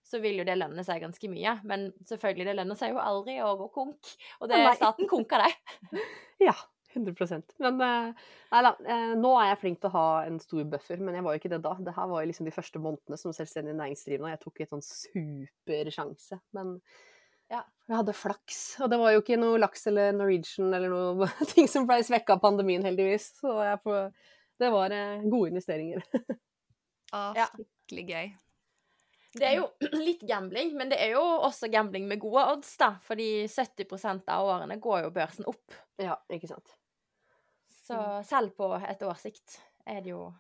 [0.05, 1.61] så vil jo det lønne seg ganske mye.
[1.65, 4.13] Men selvfølgelig, det lønner seg jo aldri å gå konk.
[4.41, 5.55] Og det staten konker deg.
[6.41, 6.53] Ja,
[6.97, 8.71] 100% Men eh, nei da.
[8.89, 11.41] eh, Nå er jeg flink til å ha en stor buffer, men jeg var jo
[11.43, 11.75] ikke det da.
[11.87, 14.73] Det her var jo liksom de første månedene som selvstendig næringsdrivende, og jeg tok et
[14.73, 16.41] sånn supersjanse.
[16.57, 16.81] Men
[17.51, 17.61] Ja.
[17.89, 18.81] jeg hadde flaks.
[18.83, 22.35] Og det var jo ikke noe laks eller Norwegian eller noe ting som ble svekka
[22.35, 23.29] av pandemien, heldigvis.
[23.41, 24.11] Så jeg får,
[24.59, 26.03] det var eh, gode investeringer.
[27.15, 27.47] Å, Ja.
[27.55, 28.33] skikkelig gøy.
[29.37, 29.67] Det er jo
[30.09, 32.95] litt gambling, men det er jo også gambling med gode odds, da.
[33.05, 35.77] Fordi 70% av årene går jo børsen opp.
[36.03, 36.73] ja, ikke sant.
[37.87, 38.25] Så Mm.
[38.27, 40.35] selv på et års sikt er det jo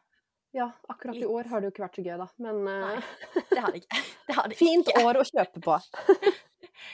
[0.56, 2.26] Ja, akkurat i år har det jo ikke vært så gøy, da.
[2.38, 3.00] Men eh, Nei.
[3.50, 4.02] Det har det ikke.
[4.26, 5.04] Det har det fint ikke.
[5.04, 5.78] år å kjøpe på.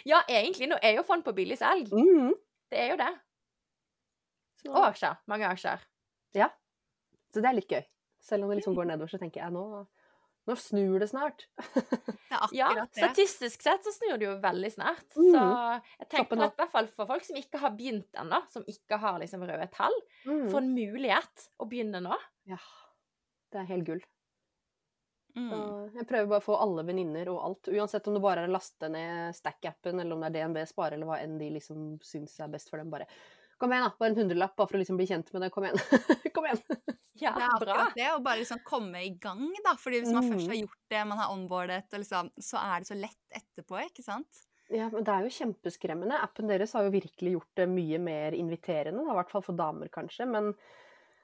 [0.07, 0.69] Ja, egentlig.
[0.71, 1.88] Nå er jo fond på billig salg.
[1.93, 2.33] Mhm.
[2.71, 3.11] Det er jo det.
[4.62, 5.17] Så, Og aksjer.
[5.29, 5.81] Mange aksjer.
[6.35, 7.83] så det er litt gøy.
[8.23, 9.87] Selv om det liksom går nedover, så tenker jeg nå,
[10.50, 11.44] nå snur det snart.
[11.57, 11.83] Det
[12.35, 12.87] er Ja, det.
[12.96, 15.05] statistisk sett så snur det jo veldig snart.
[15.14, 15.28] Mm.
[15.35, 18.40] Så jeg tenker Toppen at i hvert fall for folk som ikke har begynt ennå,
[18.50, 19.94] som ikke har liksom røde tall,
[20.26, 20.48] mm.
[20.50, 22.18] får en mulighet å begynne nå.
[22.50, 22.59] Ja,
[23.52, 24.02] det er helt gull.
[25.33, 25.94] Så Mm.
[25.96, 28.52] jeg prøver bare å få alle venninner og alt, uansett om det bare er å
[28.52, 32.35] laste ned Stack-appen, eller om det er DNB Spare, eller hva enn de liksom syns
[32.44, 32.90] er best for dem.
[32.92, 33.07] Bare
[33.62, 33.94] kom igjen, da!
[34.03, 35.51] Bare en hundrelapp, bare for å liksom bli kjent med det.
[35.55, 35.79] Kom igjen!
[36.37, 36.62] kom igjen!
[37.22, 37.75] Ja, Det er bra.
[37.79, 39.77] akkurat det, å bare liksom komme i gang, da.
[39.79, 40.53] Fordi hvis man først Mhm.
[40.55, 44.03] har gjort det, man har onboardet, og liksom, så er det så lett etterpå, ikke
[44.05, 44.42] sant?
[44.72, 46.16] Ja, men det er jo kjempeskremmende.
[46.25, 49.59] Appen deres har jo virkelig gjort det mye mer inviterende, da, i hvert fall for
[49.59, 50.25] damer kanskje.
[50.33, 50.55] Men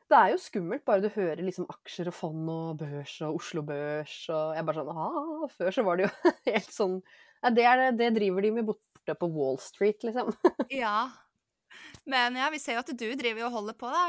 [0.08, 3.60] det er jo skummelt bare du hører liksom aksjer og fond og børs og Oslo
[3.62, 6.12] Børs og Jeg er bare sånn ah, Før så var det jo
[6.48, 6.94] helt sånn
[7.44, 10.32] ja, det, er, det driver de med borte på Wall Street, liksom.
[10.74, 11.08] Ja.
[12.08, 14.02] Men ja, vi ser jo at du driver og holder på, da.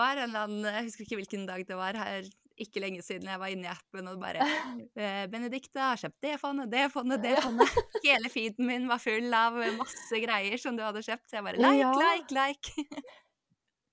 [0.00, 3.28] Var en eller annen, jeg husker ikke hvilken dag det var, her ikke lenge siden
[3.30, 4.42] jeg var inne i appen og bare
[4.98, 7.76] eh, 'Benedicte har kjøpt det fondet, det fondet, det fondet'.
[8.02, 11.28] Hele feeden min var full av masse greier som du hadde kjøpt.
[11.30, 11.92] Så jeg bare like, Ja.
[11.94, 13.02] like, like.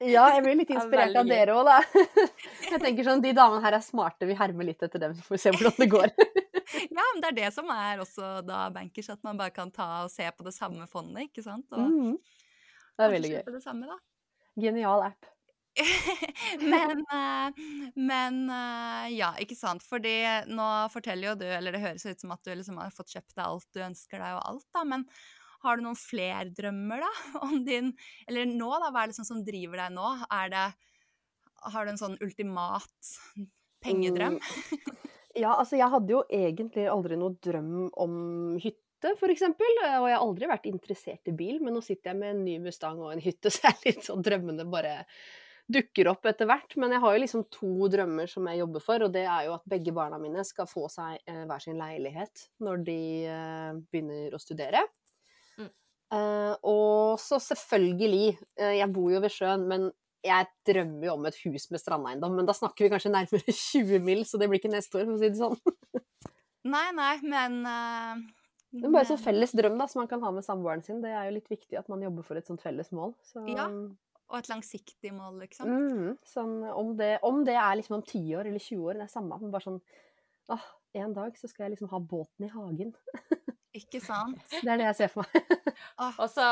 [0.01, 1.77] Ja, jeg blir litt inspirert av dere òg, da.
[2.73, 5.37] Jeg tenker sånn, De damene her er smarte, vi hermer litt etter dem, så får
[5.37, 6.09] vi se hvordan det går.
[6.89, 10.01] Ja, men det er det som er også da bankers, at man bare kan ta
[10.03, 11.69] og se på det samme fondet, ikke sant?
[11.71, 12.17] Og Mhm.
[12.95, 13.41] Det er veldig gøy.
[13.55, 13.97] Det samme, da.
[14.59, 15.31] Genial app.
[16.71, 17.63] men, eh,
[17.99, 19.83] men eh, ja, ikke sant.
[19.83, 20.15] Fordi
[20.47, 23.35] nå forteller jo du, eller det høres ut som at du liksom har fått kjøpt
[23.35, 24.85] deg alt du ønsker deg og alt, da.
[24.87, 25.03] Men
[25.65, 27.11] har du noen flere drømmer, da?
[27.47, 27.91] Om din
[28.29, 28.91] Eller nå, da?
[28.91, 30.11] Hva er det sånn som driver deg nå?
[30.33, 30.65] Er det
[31.73, 33.15] Har du en sånn ultimat
[33.83, 34.39] pengedrøm?
[34.39, 34.95] Mm.
[35.35, 38.13] Ja, altså jeg hadde jo egentlig aldri noe drøm om
[38.63, 38.84] hytte,
[39.19, 39.79] for eksempel.
[39.83, 42.59] Og jeg har aldri vært interessert i bil, men nå sitter jeg med en ny
[42.63, 45.01] Mustang og en hytte, så er litt sånn drømmene bare
[45.71, 46.75] dukker opp etter hvert.
[46.81, 49.55] Men jeg har jo liksom to drømmer som jeg jobber for, og det er jo
[49.57, 54.35] at begge barna mine skal få seg eh, hver sin leilighet når de eh, begynner
[54.35, 54.85] å studere.
[55.57, 55.69] Mm.
[56.19, 59.89] Eh, og så selvfølgelig, eh, jeg bor jo ved sjøen, men
[60.25, 64.05] jeg drømmer jo om et hus med strandeiendom, men da snakker vi kanskje nærmere 20
[64.05, 65.59] mil, så det blir ikke neste år, for å si det sånn.
[66.65, 68.21] Nei, nei, men eh,
[68.81, 71.01] Det er bare sånn felles drøm da, som man kan ha med samboeren sin.
[71.03, 73.13] Det er jo litt viktig at man jobber for et sånt felles mål.
[73.23, 73.69] Så, Ja.
[74.25, 75.67] Og et langsiktig mål, liksom.
[75.69, 79.03] Mm, sånn, om, det, om det er liksom om 10 år eller 20 år, det
[79.05, 79.37] er samme.
[79.39, 79.81] Men bare sånn
[80.49, 80.63] åh,
[80.97, 82.95] en dag så skal jeg liksom ha båten i hagen.
[83.75, 84.39] Ikke sant?
[84.49, 85.61] Det er det jeg ser for meg.
[86.23, 86.45] Og så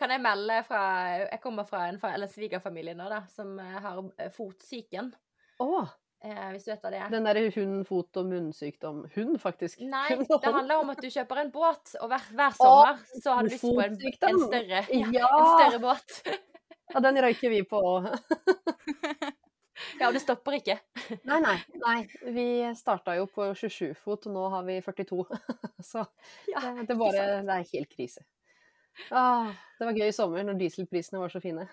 [0.00, 0.82] kan jeg melde fra
[1.28, 4.00] Jeg kommer fra en fa- svigerfamilie nå, da, som har
[4.34, 5.12] fotsyken.
[5.60, 5.90] Åh,
[6.20, 7.08] Eh, hvis du vet hva det er.
[7.14, 8.98] den derre hund, fot og munnsykdom.
[9.14, 9.80] Hund, faktisk.
[9.80, 13.46] Nei, det handler om at du kjøper en båt, og hver, hver sommer så har
[13.48, 13.96] du lyst på en,
[14.28, 15.30] en større, ja, Ja!
[15.38, 16.18] en større båt.
[16.90, 18.10] Ja, den røyker vi på òg.
[20.00, 20.74] Ja, det stopper ikke.
[21.28, 21.54] Nei, nei.
[21.80, 22.00] nei.
[22.34, 22.44] Vi
[22.76, 25.24] starta jo på 27 fot, og nå har vi 42.
[25.84, 26.02] Så
[26.50, 28.24] Ja, det, det, bare, det er helt krise.
[29.08, 31.64] Ah, det var gøy i sommer når dieselprisene var så fine.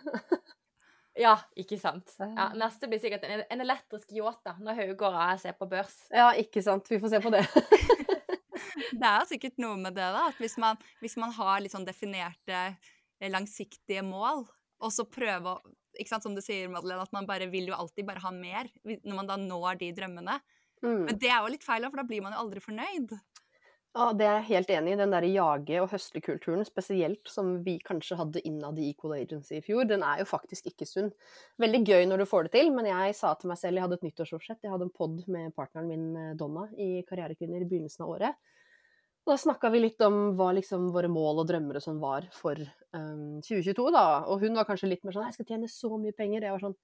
[1.18, 2.12] Ja, ikke sant.
[2.22, 5.96] Ja, neste blir sikkert en, en elektrisk yacht når Haugård jeg ser på børs.
[6.14, 6.90] Ja, ikke sant.
[6.92, 7.44] Vi får se på det.
[8.98, 10.28] Det er sikkert noe med det, da.
[10.32, 12.62] At hvis man, hvis man har litt sånn definerte,
[13.20, 14.46] eh, langsiktige mål,
[14.78, 17.74] og så prøve å ikke sant, Som du sier, Madeleine, at man bare vil jo
[17.74, 20.36] alltid bare ha mer når man da når de drømmene.
[20.86, 21.08] Mm.
[21.08, 23.16] Men det er jo litt feil, for da blir man jo aldri fornøyd.
[23.96, 24.98] Ja, det er jeg helt enig i.
[25.00, 29.64] Den der jage- og høstekulturen, spesielt som vi kanskje hadde innad i Equal Agency i
[29.66, 31.10] fjor, den er jo faktisk ikke sunn.
[31.58, 33.98] Veldig gøy når du får det til, men jeg sa til meg selv, jeg hadde
[33.98, 38.06] et nyttårsforsett, jeg hadde en pod med partneren min eh, Donna i Karrierekvinner i begynnelsen
[38.06, 38.38] av året.
[39.28, 42.62] Da snakka vi litt om hva liksom våre mål og drømmer og sånn var for
[42.96, 44.06] um, 2022, da.
[44.30, 46.46] Og hun var kanskje litt mer sånn jeg skal tjene så mye penger.
[46.46, 46.78] Jeg var sånn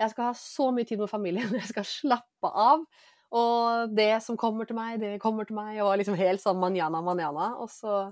[0.00, 2.86] jeg skal ha så mye tid med familien, jeg skal slappe av.
[3.32, 5.78] Og det som kommer til meg, det kommer til meg.
[5.84, 7.52] Og liksom helt sånn manjana, manjana.
[7.64, 8.02] Og så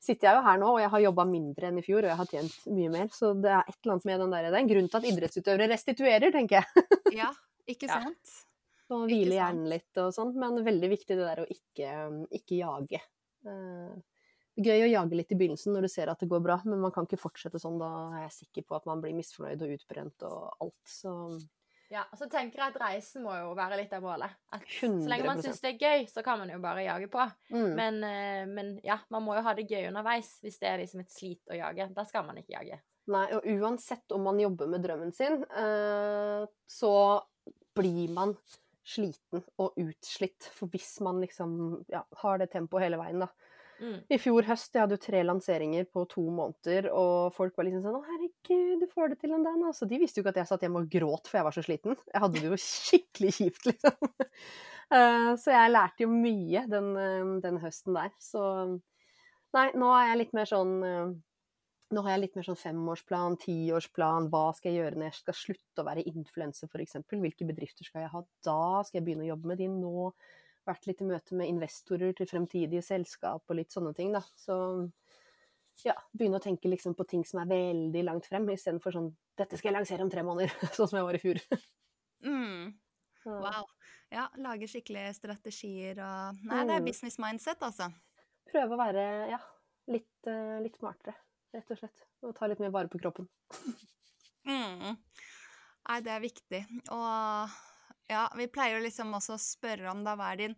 [0.00, 2.20] sitter jeg jo her nå, og jeg har jobba mindre enn i fjor, og jeg
[2.20, 3.08] har tjent mye mer.
[3.12, 5.08] Så det er et eller annet med den der Det er en grunn til at
[5.10, 6.86] idrettsutøvere restituerer, tenker jeg.
[7.20, 7.32] Ja,
[7.68, 7.98] ikke Ja.
[8.06, 8.36] sant?
[8.90, 10.32] Og Ikke hvile hjernen litt og sånn.
[10.38, 11.90] Men veldig viktig det der å ikke,
[12.40, 12.98] ikke jage.
[13.46, 13.92] Eh,
[14.60, 16.90] gøy å jage litt i begynnelsen når du ser at det går bra, men man
[16.94, 17.78] kan ikke fortsette sånn.
[17.78, 20.80] Da er jeg sikker på at man blir misfornøyd og utbrent og alt.
[20.90, 21.12] Så
[21.90, 24.36] Ja, og så tenker jeg at reisen må jo være litt av målet.
[24.54, 25.48] At så lenge man 100%.
[25.48, 27.24] syns det er gøy, så kan man jo bare jage på.
[27.50, 27.72] mm.
[27.74, 30.36] Men, eh, men ja, man må jo ha det gøy underveis.
[30.44, 32.78] Hvis det er liksom et slit å jage, da skal man ikke jage.
[33.10, 36.94] Nei, og uansett om man jobber med drømmen sin, eh, så
[37.74, 38.36] blir man
[38.86, 40.46] sliten og utslitt.
[40.54, 41.56] For hvis man liksom
[41.90, 43.32] ja, har det tempoet hele veien, da.
[43.80, 43.96] Mm.
[44.12, 47.84] I fjor høst jeg hadde jo tre lanseringer på to måneder, og folk var liksom
[47.84, 49.88] sånn 'Å, herregud, du får det til en dag', altså.
[49.88, 51.96] De visste jo ikke at jeg satt hjemme og gråt for jeg var så sliten.
[52.12, 53.96] Jeg hadde det jo skikkelig kjipt, liksom.
[54.90, 58.08] Eh, så jeg lærte jo mye den, eh, den høsten der.
[58.18, 58.40] Så
[59.54, 61.12] nei, nå er jeg litt mer sånn eh,
[61.90, 64.28] nå har jeg litt mer sånn femårsplan, tiårsplan.
[64.30, 67.00] Hva skal jeg gjøre når jeg skal slutte å være influenser, f.eks.?
[67.10, 68.58] Hvilke bedrifter skal jeg ha da?
[68.86, 70.10] Skal jeg begynne å jobbe med de nå?
[70.68, 74.20] Vært litt i møte med investorer til fremtidige selskap og litt sånne ting, da.
[74.36, 74.56] Så
[75.86, 79.56] ja, begynne å tenke liksom på ting som er veldig langt frem, istedenfor sånn Dette
[79.56, 81.42] skal jeg lansere om tre måneder, sånn som jeg var i fjor.
[82.26, 82.70] Mm.
[83.20, 83.66] Wow.
[84.08, 86.86] Ja, lage skikkelige strategier og Nei, det er Mm.
[86.88, 87.90] business mindset, altså.
[88.48, 89.38] Prøve å være ja,
[89.92, 91.12] litt, eh, litt smartere,
[91.52, 92.06] rett og slett.
[92.24, 93.28] Og ta litt mer vare på kroppen.
[94.48, 94.96] Mm.
[94.96, 96.60] Nei, det er viktig.
[96.96, 97.58] Og
[98.10, 100.56] ja, vi pleier liksom også å spørre om da hva er din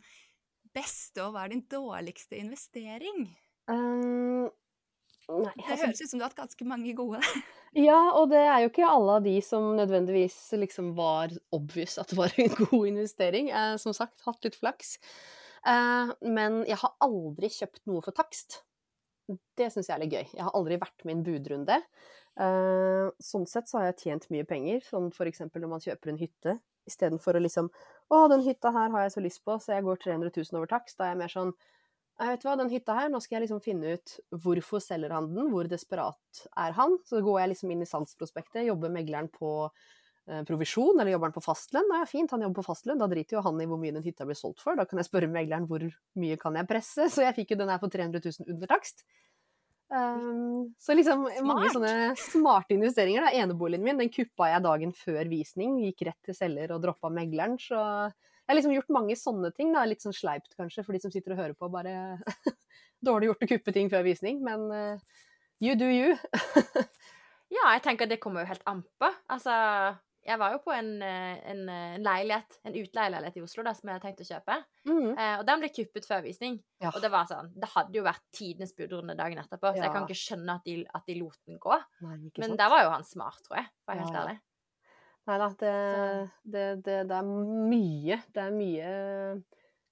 [0.73, 3.27] beste og hva er din dårligste investering?
[3.71, 4.49] Um,
[5.29, 7.21] nei, Det altså, høres ut som du har hatt ganske mange gode.
[7.73, 12.11] Ja, og det er jo ikke alle av de som nødvendigvis liksom var obvious at
[12.11, 13.49] det var en god investering.
[13.49, 14.99] Eh, som sagt, hatt litt flaks.
[15.65, 18.59] Eh, men jeg har aldri kjøpt noe for takst.
[19.57, 20.27] Det syns jeg er litt gøy.
[20.35, 21.79] Jeg har aldri vært med i en budrunde.
[22.45, 26.13] Eh, sånn sett så har jeg tjent mye penger, sånn for eksempel når man kjøper
[26.13, 26.59] en hytte.
[26.89, 27.69] Istedenfor å liksom
[28.13, 30.69] Å, den hytta her har jeg så lyst på, så jeg går 300 000 over
[30.69, 30.99] takst.
[30.99, 31.55] Da er jeg mer sånn
[32.21, 34.13] jeg vet hva, den hytta her, nå skal jeg liksom finne ut
[34.45, 36.99] hvorfor selger han den, hvor desperat er han.
[37.09, 41.37] Så går jeg liksom inn i salgsprospektet, jobber megleren på eh, provisjon, eller jobber han
[41.39, 41.89] på fastlønn?
[41.91, 44.29] Nei, fint, han jobber på fastlønn, da driter jo han i hvor mye den hytta
[44.29, 44.79] blir solgt for.
[44.79, 45.89] Da kan jeg spørre megleren hvor
[46.23, 49.07] mye kan jeg presse, så jeg fikk jo den her på 300 000 under takst.
[49.93, 53.27] Um, så liksom mange sånne smarte investeringer.
[53.27, 53.43] Da.
[53.45, 57.59] Eneboligen min den kuppa jeg dagen før visning, gikk rett til selger og droppa megleren.
[57.61, 59.75] Så jeg har liksom gjort mange sånne ting.
[59.77, 59.85] Da.
[59.89, 61.69] Litt sånn sleipt kanskje for de som sitter og hører på.
[61.73, 62.17] Bare
[63.07, 65.21] dårlig gjort å kuppe ting før visning, men uh,
[65.61, 66.17] you do you.
[67.53, 69.09] Ja, jeg tenker det kommer jo helt an på.
[69.29, 69.53] Altså,
[70.23, 73.73] jeg var jo på en, eh, en, eh, en leilighet, en utleieleilighet i Oslo da,
[73.75, 74.57] som jeg hadde tenkt å kjøpe.
[74.87, 75.09] Mm.
[75.19, 76.61] Eh, og den ble kuppet før visning.
[76.83, 76.93] Ja.
[76.95, 80.07] Og det var sånn, det hadde jo vært tidenes budrunde dagen etterpå, så jeg kan
[80.07, 81.79] ikke skjønne at de, at de lot den gå.
[82.07, 82.59] Nei, Men sant?
[82.63, 83.69] der var jo han smart, tror jeg.
[83.85, 84.27] For jeg er helt Ja, ja.
[84.29, 84.41] ærlig.
[85.23, 85.75] Nei da, det,
[86.51, 87.27] det, det, det er
[87.73, 88.23] mye.
[88.35, 88.95] Det er mye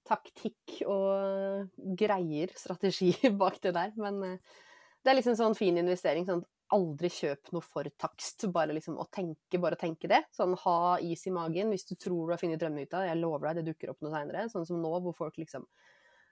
[0.07, 3.93] taktikk og greier, strategi bak det der.
[4.01, 4.57] Men eh,
[5.03, 6.25] det er liksom sånn fin investering.
[6.27, 6.43] sånn
[6.75, 8.45] Aldri kjøp noe for takst.
[8.53, 10.23] Bare liksom å tenke, bare tenke det.
[10.35, 13.05] Sånn ha is i magen hvis du tror du har funnet drømmehytta.
[13.09, 14.47] Jeg lover deg, det dukker opp noe seinere.
[14.51, 15.67] Sånn som nå, hvor folk liksom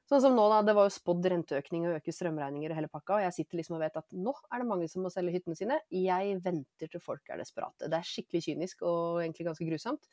[0.09, 0.63] Sånn som nå, da.
[0.65, 3.19] Det var jo spådd renteøkning og øke strømregninger og hele pakka.
[3.19, 5.57] Og jeg sitter liksom og vet at nå er det mange som må selge hyttene
[5.57, 5.77] sine.
[5.93, 7.85] Jeg venter til folk er desperate.
[7.85, 10.09] Det er skikkelig kynisk og egentlig ganske grusomt.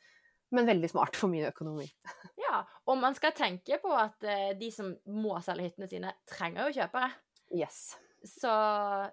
[0.53, 1.89] Men veldig smart for min økonomi.
[2.47, 6.69] Ja, og man skal tenke på at eh, de som må selge hyttene sine, trenger
[6.69, 7.09] jo kjøpere.
[7.57, 7.97] Yes.
[8.27, 8.53] Så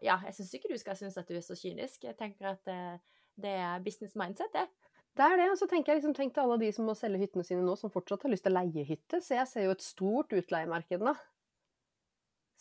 [0.05, 2.05] ja, jeg syns ikke du skal synes at du er så kynisk.
[2.05, 2.81] Jeg tenker at det,
[3.41, 4.67] det er business mindset, det.
[5.15, 5.51] Det er det.
[5.53, 7.77] Og så tenker jeg liksom, tenk til alle de som må selge hyttene sine nå,
[7.79, 9.23] som fortsatt har lyst til å leie hytte.
[9.23, 11.15] Så jeg ser jo et stort utleiemarked nå.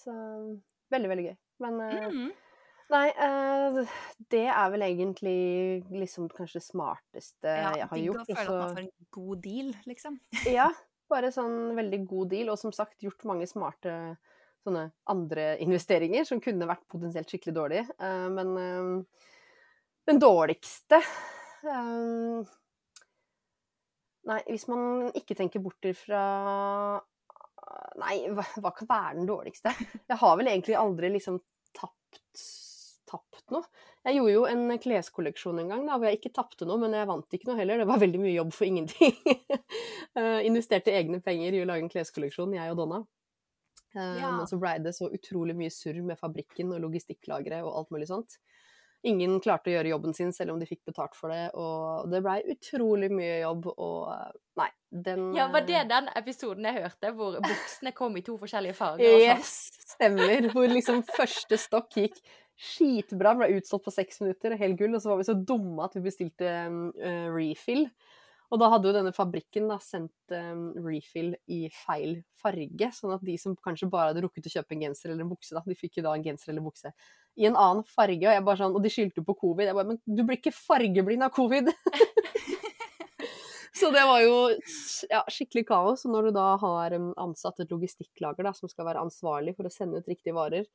[0.04, 0.14] Så
[0.94, 1.36] veldig, veldig gøy.
[1.64, 2.32] Men mm -hmm.
[2.94, 3.98] nei, eh,
[4.32, 8.30] det er vel egentlig liksom kanskje det smarteste Ja, jeg har digg å gjort.
[8.30, 10.20] og føle at man får en god deal, liksom.
[10.46, 10.70] Ja,
[11.14, 14.18] bare sånn veldig god deal, og som sagt gjort mange smarte
[14.64, 17.86] sånne andre investeringer som kunne vært potensielt skikkelig dårlige.
[18.00, 19.30] Eh, men eh,
[20.10, 22.52] den dårligste eh,
[24.24, 26.20] Nei, hvis man ikke tenker bort ifra
[28.00, 29.74] Nei, hva, hva kan være den dårligste?
[30.10, 31.42] Jeg har vel egentlig aldri liksom
[31.76, 32.22] tapt,
[33.10, 33.68] tapt noe.
[34.08, 37.10] Jeg gjorde jo en kleskolleksjon en gang da, hvor jeg ikke tapte noe, men jeg
[37.10, 37.84] vant ikke noe heller.
[37.84, 39.14] Det var veldig mye jobb for ingenting.
[40.50, 43.04] Investerte egne penger i å lage en kleskolleksjon, jeg og Donna.
[43.96, 44.32] Eh, Ja.
[44.38, 48.10] Men så blei det så utrolig mye surr med fabrikken og logistikklageret og alt mulig
[48.10, 48.38] sånt.
[49.04, 52.22] Ingen klarte å gjøre jobben sin selv om de fikk betalt for det, og det
[52.24, 54.70] blei utrolig mye jobb, og eh, nei,
[55.08, 58.78] den Ja, var det eh, den episoden jeg hørte, hvor buksene kom i to forskjellige
[58.80, 59.04] farger?
[59.04, 59.26] og?
[59.26, 59.52] Yes,
[59.92, 60.48] stemmer.
[60.56, 62.24] Hvor liksom første stokk gikk
[62.64, 64.96] skitbra, ble utsolgt på seks minutter, helt gull.
[64.96, 67.88] Og så var vi så dumme at vi bestilte um, uh, refill.
[68.52, 73.24] Og da hadde jo denne fabrikken da sendt um, refill i feil farge, sånn at
[73.26, 75.78] de som kanskje bare hadde rukket å kjøpe en genser eller en bukse, da, de
[75.80, 76.92] fikk jo da en genser eller bukse
[77.40, 78.22] i en annen farge.
[78.22, 79.68] Og, jeg bare sånn, og de skyldte på covid.
[79.70, 81.72] Jeg bare Men du blir ikke fargeblind av covid!
[83.74, 84.36] Så det var jo
[85.10, 86.06] ja, skikkelig kaos.
[86.06, 89.68] Og når du da har um, ansatt et logistikklager da, som skal være ansvarlig for
[89.68, 90.68] å sende ut riktige varer,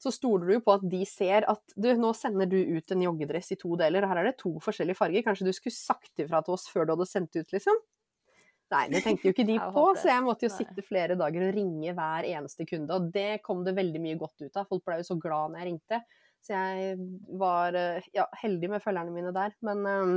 [0.00, 3.02] så stoler du jo på at de ser at du, nå sender du ut en
[3.04, 5.24] joggedress i to deler, og her er det to forskjellige farger.
[5.26, 7.82] Kanskje du skulle sagt ifra til oss før du hadde sendt ut, liksom?
[8.70, 11.54] Nei, det tenkte jo ikke de på, så jeg måtte jo sitte flere dager og
[11.56, 14.68] ringe hver eneste kunde, og det kom det veldig mye godt ut av.
[14.70, 16.02] Folk ble jo så glad når jeg ringte.
[16.40, 16.94] Så jeg
[17.36, 19.52] var eh, ja, heldig med følgerne mine der.
[19.66, 20.14] Men eh,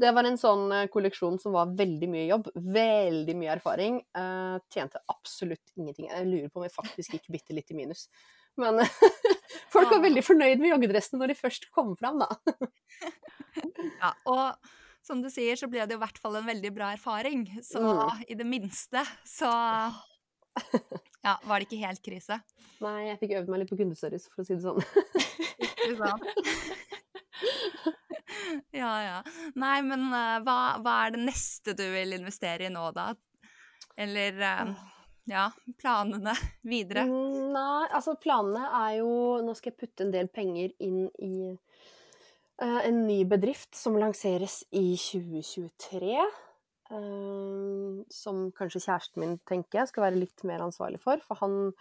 [0.00, 4.00] det var en sånn eh, kolleksjon som var veldig mye jobb, veldig mye erfaring.
[4.16, 6.08] Uh, tjente absolutt ingenting.
[6.08, 8.06] Jeg lurer på om jeg faktisk gikk bitte litt i minus.
[8.58, 8.80] Men
[9.74, 12.28] folk var veldig fornøyd med joggedressene når de først kom fram, da.
[14.00, 14.70] Ja, og
[15.04, 17.46] som du sier, så ble det i hvert fall en veldig bra erfaring.
[17.64, 18.20] Så Mm.
[18.28, 19.48] i det minste så
[21.26, 22.36] ja, var det ikke helt krise.
[22.84, 24.80] Nei, jeg fikk øvd meg litt på kundeservice, for å si det sånn.
[25.60, 26.24] Ikke sant?
[28.74, 29.18] Ja, ja.
[29.58, 33.10] Nei, men uh, hva, hva er det neste du vil investere i nå, da?
[34.00, 34.70] Eller eh,
[35.28, 35.48] ja,
[35.80, 36.34] planene
[36.66, 37.04] videre?
[37.08, 39.10] Mm, Nei, altså planene er jo
[39.44, 44.62] Nå skal jeg putte en del penger inn i uh, en ny bedrift som lanseres
[44.70, 46.16] i 2023.
[46.90, 51.22] Uh, som kanskje kjæresten min, tenker jeg, skal være litt mer ansvarlig for.
[51.28, 51.72] For han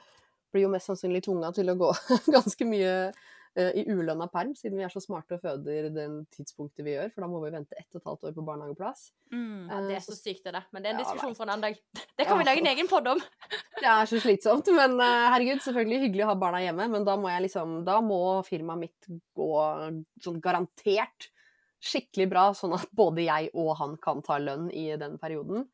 [0.54, 1.89] blir jo mest sannsynlig tvunga til å gå
[2.36, 3.25] ganske mye eh,
[3.59, 7.09] i ulønna perm, siden vi er så smarte og føder den tidspunktet vi gjør.
[7.13, 9.07] For da må vi vente ett og et halvt år på barnehageplass.
[9.33, 9.65] Mm.
[9.69, 10.67] Ja, det er Eh, så sykt, det der.
[10.71, 11.79] Men det er en diskusjon for en annen dag.
[12.19, 13.21] Det kan vi lage en egen podd om.
[13.81, 17.15] Det er så slitsomt, men eh, herregud, selvfølgelig hyggelig å ha barna hjemme, men da
[17.19, 19.51] må jeg liksom, da må firmaet mitt gå
[20.23, 21.29] sånn garantert
[21.79, 25.69] skikkelig bra, sånn at både jeg og han kan ta lønn i den perioden.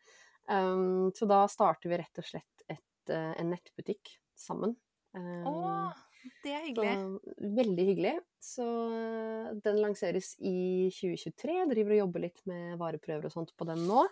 [0.46, 4.76] Um, så da starter vi rett og slett et, eh, en nettbutikk sammen.
[5.18, 5.56] Um, Å,
[6.44, 6.94] det er hyggelig.
[6.96, 8.14] så, veldig hyggelig.
[8.46, 8.66] Så
[9.66, 11.56] den lanseres i 2023.
[11.60, 14.06] Jeg driver og jobber litt med vareprøver og sånt på den nå.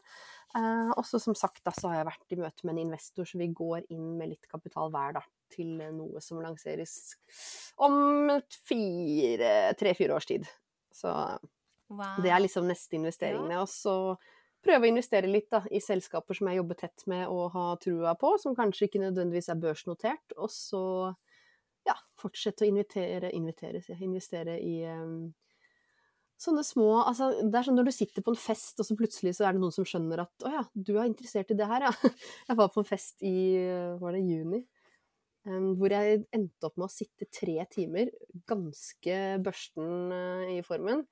[0.58, 3.42] Eh, også som sagt da, så har jeg vært i møte med en investor, så
[3.42, 5.24] vi går inn med litt kapital hver da,
[5.54, 7.16] til noe som lanseres
[7.82, 8.32] om
[8.70, 10.50] fire, tre-fire års tid.
[10.94, 11.14] Så
[11.94, 12.22] Wow.
[12.24, 13.60] det er liksom neste investeringene.
[13.62, 14.16] Og så
[14.64, 18.16] prøve å investere litt da, i selskaper som jeg jobber tett med og har trua
[18.20, 20.36] på, som kanskje ikke nødvendigvis er børsnotert.
[20.38, 20.84] Og så
[21.88, 25.34] ja, fortsette å invitere, invitere, investere i um,
[26.44, 29.36] sånne små altså, Det er sånn når du sitter på en fest, og så plutselig
[29.38, 31.88] så er det noen som skjønner at 'Å ja, du er interessert i det her,
[31.88, 31.94] ja'.
[32.50, 33.36] Jeg var på en fest i
[34.02, 34.64] var det juni,
[35.48, 38.12] um, hvor jeg endte opp med å sitte tre timer,
[38.50, 41.06] ganske børsten uh, i formen,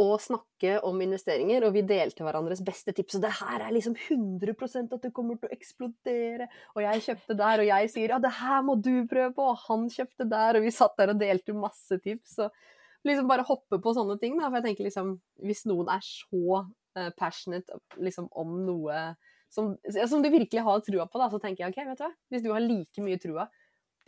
[0.00, 3.18] og snakke om investeringer, og vi delte hverandres beste tips.
[3.18, 6.48] Og det her er liksom 100% at det kommer til å eksplodere.
[6.76, 9.60] Og jeg kjøpte der, og jeg sier ja, det her må du prøve på, og
[9.66, 12.38] han kjøpte der, og vi satt der og delte masse tips.
[12.46, 14.48] Og liksom bare hoppe på sånne ting, da.
[14.48, 16.62] For jeg tenker liksom, hvis noen er så
[16.96, 19.04] eh, passionate liksom om noe
[19.52, 19.74] som,
[20.08, 22.44] som du virkelig har trua på, da, så tenker jeg ok, vet du hva, hvis
[22.44, 23.50] du har like mye trua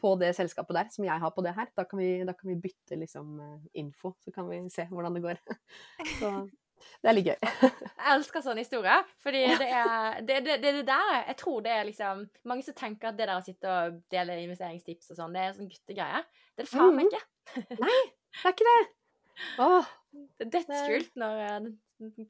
[0.05, 2.51] på det selskapet der som jeg har på det her, da kan vi, da kan
[2.51, 5.41] vi bytte liksom eh, info, så kan vi se hvordan det går.
[6.21, 6.35] Så
[7.01, 7.39] det er litt gøy.
[8.05, 11.73] Jeg elsker sånne historier, fordi det er det, det, det, det der Jeg tror det
[11.73, 15.37] er liksom Mange som tenker at det der å sitte og dele investeringstips og sånn,
[15.37, 16.21] det er sånn guttegreie.
[16.53, 17.23] Det er det faen meg ikke.
[17.81, 18.01] Nei,
[18.35, 18.83] Det er ikke det!
[19.65, 19.93] Åh,
[20.37, 21.71] Det er dødskult når,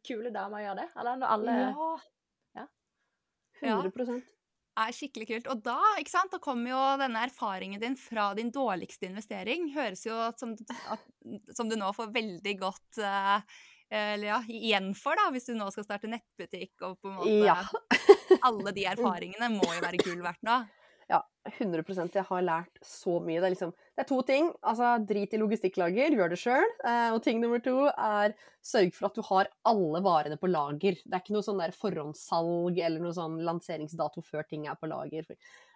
[0.07, 0.87] kule damer gjør det.
[1.03, 2.68] Eller når alle Ja.
[3.64, 3.81] Ja.
[3.83, 4.22] 100
[4.81, 5.51] er skikkelig kult.
[5.53, 9.70] Og da, ikke sant, da kommer jo denne erfaringen din fra din dårligste investering.
[9.75, 10.57] Høres jo ut som,
[10.93, 11.07] at,
[11.57, 13.39] som du nå får veldig godt uh,
[13.95, 17.35] eller ja, igjen for, da, hvis du nå skal starte nettbutikk og på en måte
[17.45, 17.59] Ja.
[18.43, 20.57] Alle de erfaringene må jo være gull verdt nå.
[21.11, 21.20] Ja,
[21.51, 23.40] 100% Jeg har lært så mye.
[23.40, 24.51] Det er, liksom, det er to ting.
[24.64, 26.70] Altså, drit i logistikklager, gjør det sjøl.
[26.84, 30.97] Eh, og ting nummer to er sørg for at du har alle varene på lager.
[31.03, 34.88] Det er ikke noe sånn der forhåndssalg eller noe sånn lanseringsdato før ting er på
[34.90, 35.28] lager.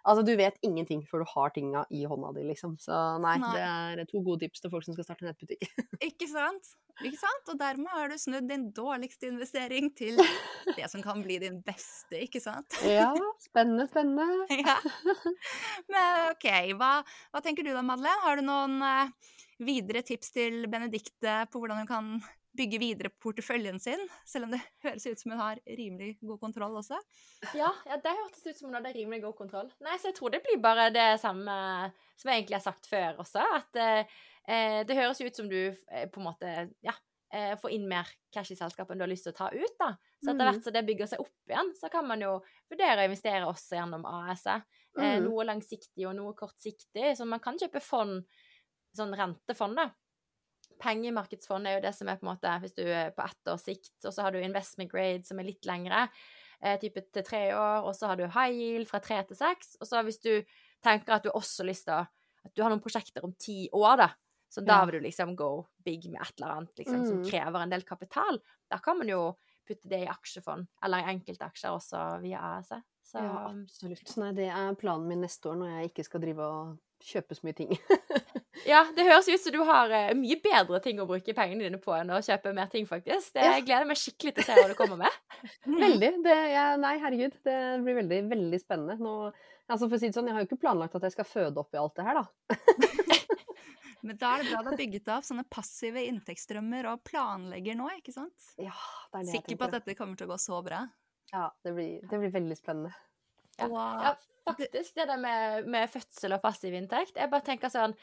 [0.07, 2.77] Altså, du vet ingenting før du har tinga i hånda di, liksom.
[2.81, 3.55] Så nei, Nei.
[3.55, 3.65] det
[4.01, 5.67] er to gode tips til folk som skal starte nettbutikk.
[6.09, 6.73] Ikke sant?
[6.99, 7.51] Ikke sant?
[7.51, 10.17] Og dermed har du snudd din dårligste investering til
[10.77, 12.75] det som kan bli din beste, ikke sant?
[12.83, 13.13] ja,
[13.47, 14.47] spennende, spennende.
[14.59, 14.75] Ja.
[15.91, 16.47] Men OK,
[16.79, 16.91] hva,
[17.33, 18.23] hva tenker du da, Madeleine?
[18.25, 19.31] Har du noen eh,
[19.65, 22.11] videre tips til Benedicte på hvordan hun kan
[22.59, 24.01] bygge videre porteføljen sin?
[24.27, 26.97] Selv om det høres ut som hun har rimelig god kontroll også.
[27.57, 29.69] Ja, ja det hørtes ut som hun hadde rimelig god kontroll.
[29.85, 31.53] Nei, så jeg tror det blir bare det samme
[32.19, 34.17] som jeg egentlig har sagt før også, at eh,
[34.49, 36.49] eh, det høres ut som du eh, på en måte
[36.83, 36.95] ja,
[37.31, 39.75] eh, får inn mer cash i selskapet enn du har lyst til å ta ut,
[39.79, 39.93] da.
[40.19, 40.49] Så etter Mm.
[40.49, 42.33] hvert som det bygger seg opp igjen, så kan man jo
[42.67, 44.65] vurdere å investere også gjennom AS-et.
[44.97, 45.23] Eh, Mm.
[45.23, 48.23] noe langsiktig og noe kortsiktig, så man kan kjøpe fond,
[48.97, 49.91] sånn rentefond, da.
[50.79, 53.65] Pengemarkedsfond er jo det som er på en måte hvis du er på ett års
[53.67, 56.05] sikt, og så har du investment grade som er litt lengre,
[56.61, 59.75] eh, type til tre år, og så har du high yield fra tre til seks,
[59.81, 60.31] og så hvis du
[60.85, 62.07] tenker at du også har lyst til å
[62.45, 64.05] At du har noen prosjekter om ti år, da,
[64.49, 67.23] så da vil du liksom go big med et eller annet liksom, som Mm.
[67.23, 68.39] krever en del kapital,
[68.71, 69.35] da kan man jo
[69.69, 72.73] putte det i aksjefond, eller enkeltaksjer også via AS.
[73.09, 74.11] Så Ja, absolutt.
[74.21, 76.77] Nei, det er planen min neste år når jeg ikke skal drive og
[77.09, 77.73] kjøpe så mye ting.
[78.67, 81.79] Ja, det høres ut som du har eh, mye bedre ting å bruke pengene dine
[81.81, 83.31] på enn å kjøpe mer ting, faktisk.
[83.37, 83.45] Det.
[83.45, 85.19] Jeg gleder meg skikkelig til å se hva du kommer med.
[85.83, 86.09] Veldig.
[86.25, 87.37] Det, ja, nei, herregud.
[87.45, 87.55] Det
[87.85, 88.97] blir veldig, veldig spennende.
[88.99, 89.13] Nå,
[89.69, 91.63] altså for å si det sånn, jeg har jo ikke planlagt at jeg skal føde
[91.63, 92.59] opp i alt det her, da.
[94.05, 97.89] Men da er det bra du har bygget opp sånne passive inntektsstrømmer og planlegger nå,
[97.99, 98.49] ikke sant?
[98.55, 98.73] Ja,
[99.11, 100.85] det er det Sikker på at dette kommer til å gå så bra.
[101.33, 102.93] Ja, det blir, det blir veldig spennende.
[103.59, 103.67] Ja.
[103.67, 104.05] Wow.
[104.05, 104.13] Ja,
[104.47, 104.95] faktisk.
[104.95, 107.19] Det der med, med fødsel og passiv inntekt.
[107.19, 107.95] Jeg bare tenker sånn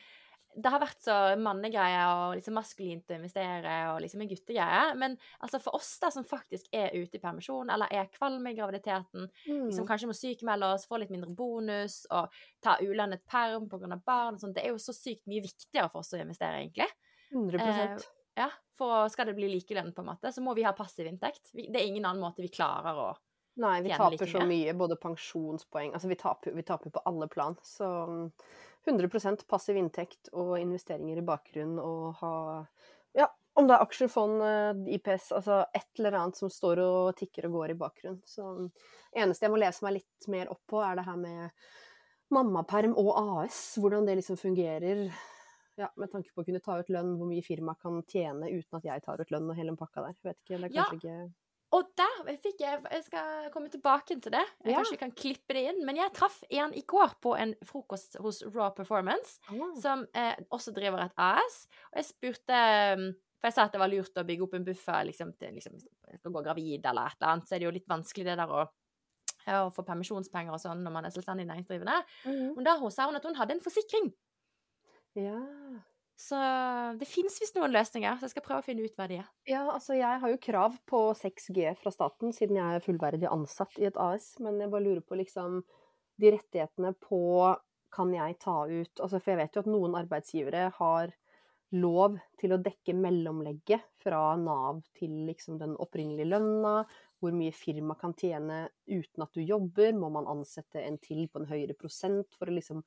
[0.56, 4.94] Det har vært så mannegreie og liksom maskulint å investere og liksom en guttegreie.
[4.96, 8.56] Men altså for oss da som faktisk er ute i permisjon, eller er kvalme i
[8.56, 9.70] graviditeten, Mm.
[9.72, 12.32] som kanskje må sykemelde oss, få litt mindre bonus og
[12.62, 14.00] ta ulønnet perm pga.
[14.04, 16.88] barn og sånt, det er jo så sykt mye viktigere for oss å investere, egentlig.
[17.32, 17.98] 100 Eh,
[18.36, 21.52] Ja, for skal det bli likelønn, på en måte, så må vi ha passiv inntekt.
[21.52, 23.16] Det er ingen annen måte vi klarer å
[23.58, 27.26] Nei, vi taper like så mye, både pensjonspoeng Altså, vi taper, vi taper på alle
[27.26, 27.56] plan.
[27.64, 28.30] Så
[28.86, 32.34] 100% passiv inntekt og investeringer i bakgrunnen og ha
[33.16, 37.14] Ja, om det er aksjer, fond, eh, IPS, altså et eller annet som står og
[37.16, 38.20] tikker og går i bakgrunnen.
[38.28, 38.44] Så
[39.16, 41.50] eneste jeg må lese meg litt mer opp på, er det her med
[42.36, 43.12] mammaperm og
[43.44, 43.78] AS.
[43.80, 45.06] Hvordan det liksom fungerer.
[45.76, 48.78] Ja, med tanke på å kunne ta ut lønn, hvor mye firmaet kan tjene uten
[48.78, 50.14] at jeg tar ut lønn og hele den pakka der.
[50.24, 50.84] Vet ikke, det er Ja.
[50.90, 51.32] kanskje ikke
[51.74, 54.44] Og der fikk jeg Jeg skal komme tilbake til det.
[54.64, 54.76] Jeg Ja.
[54.78, 55.84] kanskje kan klippe det inn.
[55.84, 59.74] Men jeg traff en i går på en frokost hos Raw Performance, Ah.
[59.80, 61.66] som eh, også driver et AS.
[61.92, 64.64] Og jeg spurte um, For jeg sa at det var lurt å bygge opp en
[64.64, 65.72] buffer liksom, til liksom,
[66.08, 67.46] jeg skal gå gravid eller et eller annet.
[67.48, 68.62] Så er det jo litt vanskelig det der å,
[69.46, 71.98] ja, å få permisjonspenger og sånn når man er selvstendig næringsdrivende.
[72.24, 72.54] Mm.
[72.56, 74.14] Men da hun sa hun at hun hadde en forsikring.
[75.14, 75.36] Ja.
[76.16, 76.36] Så
[76.96, 79.26] det fins visst noen løsninger, så jeg skal prøve å finne ut hva de er.
[79.46, 83.76] Ja, altså jeg har jo krav på 6G fra staten, siden jeg er fullverdig ansatt
[83.78, 84.32] i et AS.
[84.42, 85.60] Men jeg bare lurer på liksom
[86.20, 87.22] de rettighetene på
[87.96, 91.12] Kan jeg ta ut altså For jeg vet jo at noen arbeidsgivere har
[91.76, 96.74] lov til å dekke mellomlegget fra Nav til liksom den opprinnelige lønna.
[97.20, 99.94] Hvor mye firma kan tjene uten at du jobber.
[99.96, 102.82] Må man ansette en til på en høyere prosent for å liksom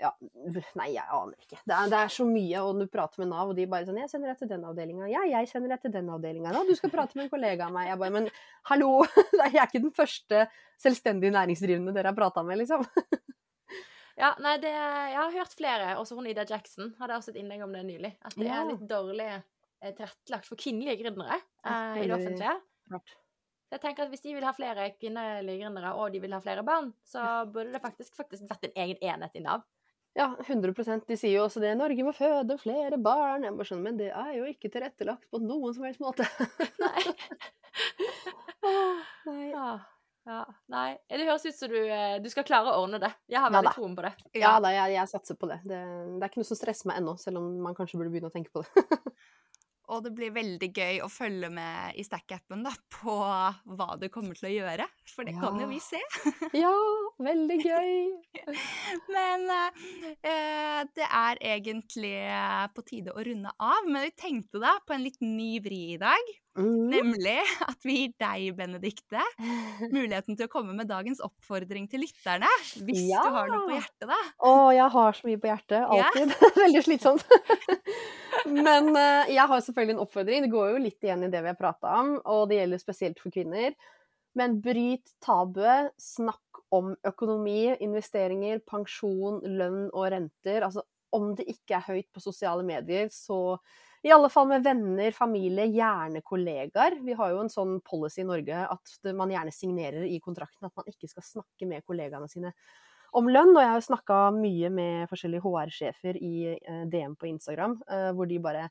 [0.00, 0.10] ja,
[0.80, 1.58] nei, jeg aner ikke.
[1.60, 4.00] Det er, det er så mye, og du prater med Nav, og de bare sånn
[4.00, 6.74] 'Jeg sender deg til den avdelinga.' 'Ja, jeg sender deg til den avdelinga.' 'Ja, du
[6.78, 8.30] skal prate med en kollega av meg.' Jeg bare 'Men
[8.70, 8.90] hallo!
[9.44, 10.46] Jeg er ikke den første
[10.80, 12.86] selvstendig næringsdrivende dere har prata med', liksom.
[14.20, 17.62] Ja, nei, det, jeg har hørt flere, også hun Ida Jackson hadde også et innlegg
[17.64, 22.04] om det nylig, at det er litt dårlig eh, tilrettelagt for kvinnelige gründere eh, i
[22.04, 22.58] det offentlige.
[23.70, 26.40] Så jeg tenker at Hvis de vil ha flere kvinnelige gründere, og de vil ha
[26.42, 29.62] flere barn, så burde det faktisk, faktisk vært en egen enhet i Nav.
[30.20, 31.72] Ja, 100 De sier jo også det.
[31.78, 35.40] 'Norge må føde flere barn.' Jeg bare skjønner, Men det er jo ikke tilrettelagt på
[35.40, 36.26] noen som helst måte.
[36.82, 37.04] Nei.
[39.30, 39.46] Nei.
[39.54, 39.70] Ja,
[40.28, 40.42] ja.
[40.70, 43.10] Nei, det høres ut som du, eh, du skal klare å ordne det.
[43.32, 44.12] Jeg har Ja veldig troen på det.
[44.36, 45.60] Ja da, jeg, jeg satser på det.
[45.64, 45.80] det.
[45.80, 48.36] Det er ikke noe som stresser meg ennå, selv om man kanskje burde begynne å
[48.36, 48.84] tenke på det.
[49.90, 52.62] og det blir veldig gøy å følge med i Stack-appen
[52.94, 54.86] på hva du kommer til å gjøre.
[55.10, 56.00] For det kan jo vi se.
[56.56, 56.74] Ja,
[57.22, 57.94] veldig gøy!
[59.16, 63.88] Men eh, det er egentlig eh, på tide å runde av.
[63.88, 66.32] Men vi tenkte da på en litt ny vri i dag.
[66.58, 66.88] Mm.
[66.90, 69.20] Nemlig at vi gir deg, Benedikte,
[69.94, 72.48] muligheten til å komme med dagens oppfordring til lytterne.
[72.82, 73.22] Hvis Ja.
[73.22, 74.18] du har noe på hjertet, da.
[74.48, 75.78] Å, jeg har så mye på hjertet.
[75.78, 76.08] Ja.
[76.08, 76.34] Alltid.
[76.64, 77.24] Veldig slitsomt.
[78.66, 80.44] Men eh, jeg har selvfølgelig en oppfordring.
[80.46, 83.22] Det går jo litt igjen i det vi har prata om, og det gjelder spesielt
[83.22, 83.74] for kvinner.
[84.38, 85.92] Men bryt tabuet.
[86.02, 90.66] Snakk om økonomi, investeringer, pensjon, lønn og renter.
[90.66, 90.84] Altså,
[91.14, 93.56] om det ikke er høyt på sosiale medier, så
[94.02, 96.96] i alle fall med venner, familie, gjerne kollegaer.
[97.04, 100.76] Vi har jo en sånn policy i Norge at man gjerne signerer i kontrakten at
[100.78, 102.54] man ikke skal snakke med kollegaene sine
[103.16, 103.52] om lønn.
[103.52, 108.30] Og jeg har snakka mye med forskjellige HR-sjefer i eh, DM på Instagram, eh, hvor
[108.30, 108.70] de bare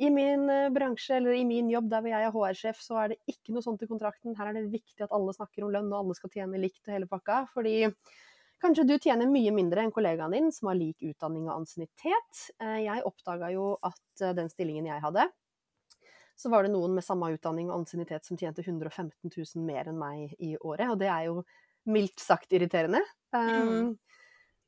[0.00, 3.12] i min eh, bransje eller i min jobb der hvor jeg er HR-sjef, så er
[3.12, 4.32] det ikke noe sånt i kontrakten.
[4.38, 6.96] Her er det viktig at alle snakker om lønn, og alle skal tjene likt og
[6.96, 7.42] hele pakka.
[7.52, 7.76] Fordi
[8.62, 12.44] kanskje du tjener mye mindre enn kollegaen din som har lik utdanning og ansiennitet.
[12.60, 15.26] Eh, Jeg oppdaga jo at eh, den stillingen jeg hadde,
[16.40, 19.98] så var det noen med samme utdanning og ansiennitet som tjente 115 000 mer enn
[20.00, 21.42] meg i året, og det er jo
[21.90, 23.02] mildt sagt irriterende.
[23.32, 23.96] Um,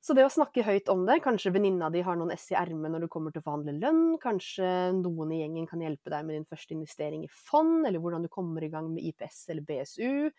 [0.02, 2.90] Så det å snakke høyt om det, kanskje venninna di har noen S i ermet
[2.90, 4.66] når du kommer til å forhandle lønn, kanskje
[4.98, 8.30] noen i gjengen kan hjelpe deg med din første investering i fond, eller hvordan du
[8.32, 10.32] kommer i gang med IPS eller BSU.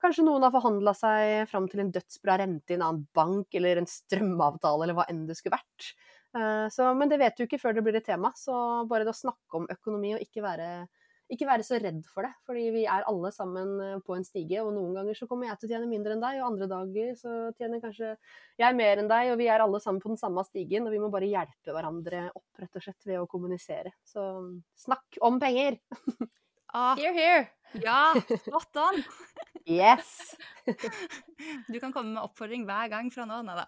[0.00, 3.82] Kanskje noen har forhandla seg fram til en dødsbra rente i en annen bank, eller
[3.82, 5.90] en strømavtale, eller hva enn det skulle vært.
[6.36, 9.12] Eh, Så, men det vet du ikke før det blir et tema, så bare det
[9.12, 10.70] å snakke om økonomi og ikke være
[11.30, 14.62] ikke være så redd for det, fordi vi er alle sammen eh, på en stige,
[14.64, 17.12] og noen ganger så kommer jeg til å tjene mindre enn deg, og andre dager
[17.18, 18.10] så tjener kanskje
[18.58, 21.02] jeg mer enn deg, og vi er alle sammen på den samme stigen, og vi
[21.02, 23.94] må bare hjelpe hverandre opp, rett og slett, ved å kommunisere.
[24.02, 24.26] Så
[24.88, 25.78] snakk om penger!
[26.72, 27.48] Ah, Here, here.
[27.82, 28.14] ja,
[28.46, 29.02] spot on!
[29.66, 30.36] Yes!
[31.68, 33.44] Du kan komme med oppfordring hver gang fra nå av.
[33.46, 33.66] Nei da.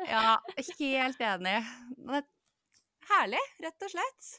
[0.14, 0.38] Ja,
[0.80, 1.58] helt enig.
[2.08, 2.26] Er
[3.06, 4.32] Herlig, rett og slett.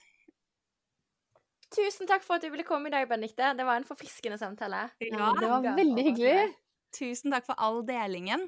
[1.72, 3.54] Tusen takk for at du ville komme i dag, Benedicte.
[3.56, 4.86] Det var en forfriskende samtale.
[5.04, 6.50] Ja, det var veldig hyggelig.
[6.96, 8.48] Tusen takk for all delingen.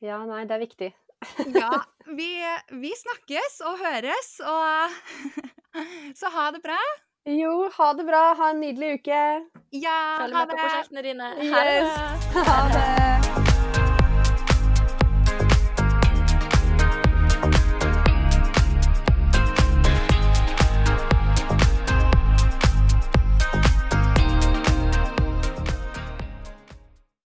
[0.00, 0.90] Ja, nei, det er viktig.
[1.52, 1.82] Ja,
[2.16, 2.30] vi,
[2.80, 4.88] vi snakkes og høres, og
[6.16, 6.78] Så ha det bra.
[7.28, 9.20] Jo, ha det bra, ha en nydelig uke!
[9.76, 11.32] Ja, Følg ha med på prosjektene dine.
[11.52, 11.80] Ha det.
[12.48, 13.49] Ha det!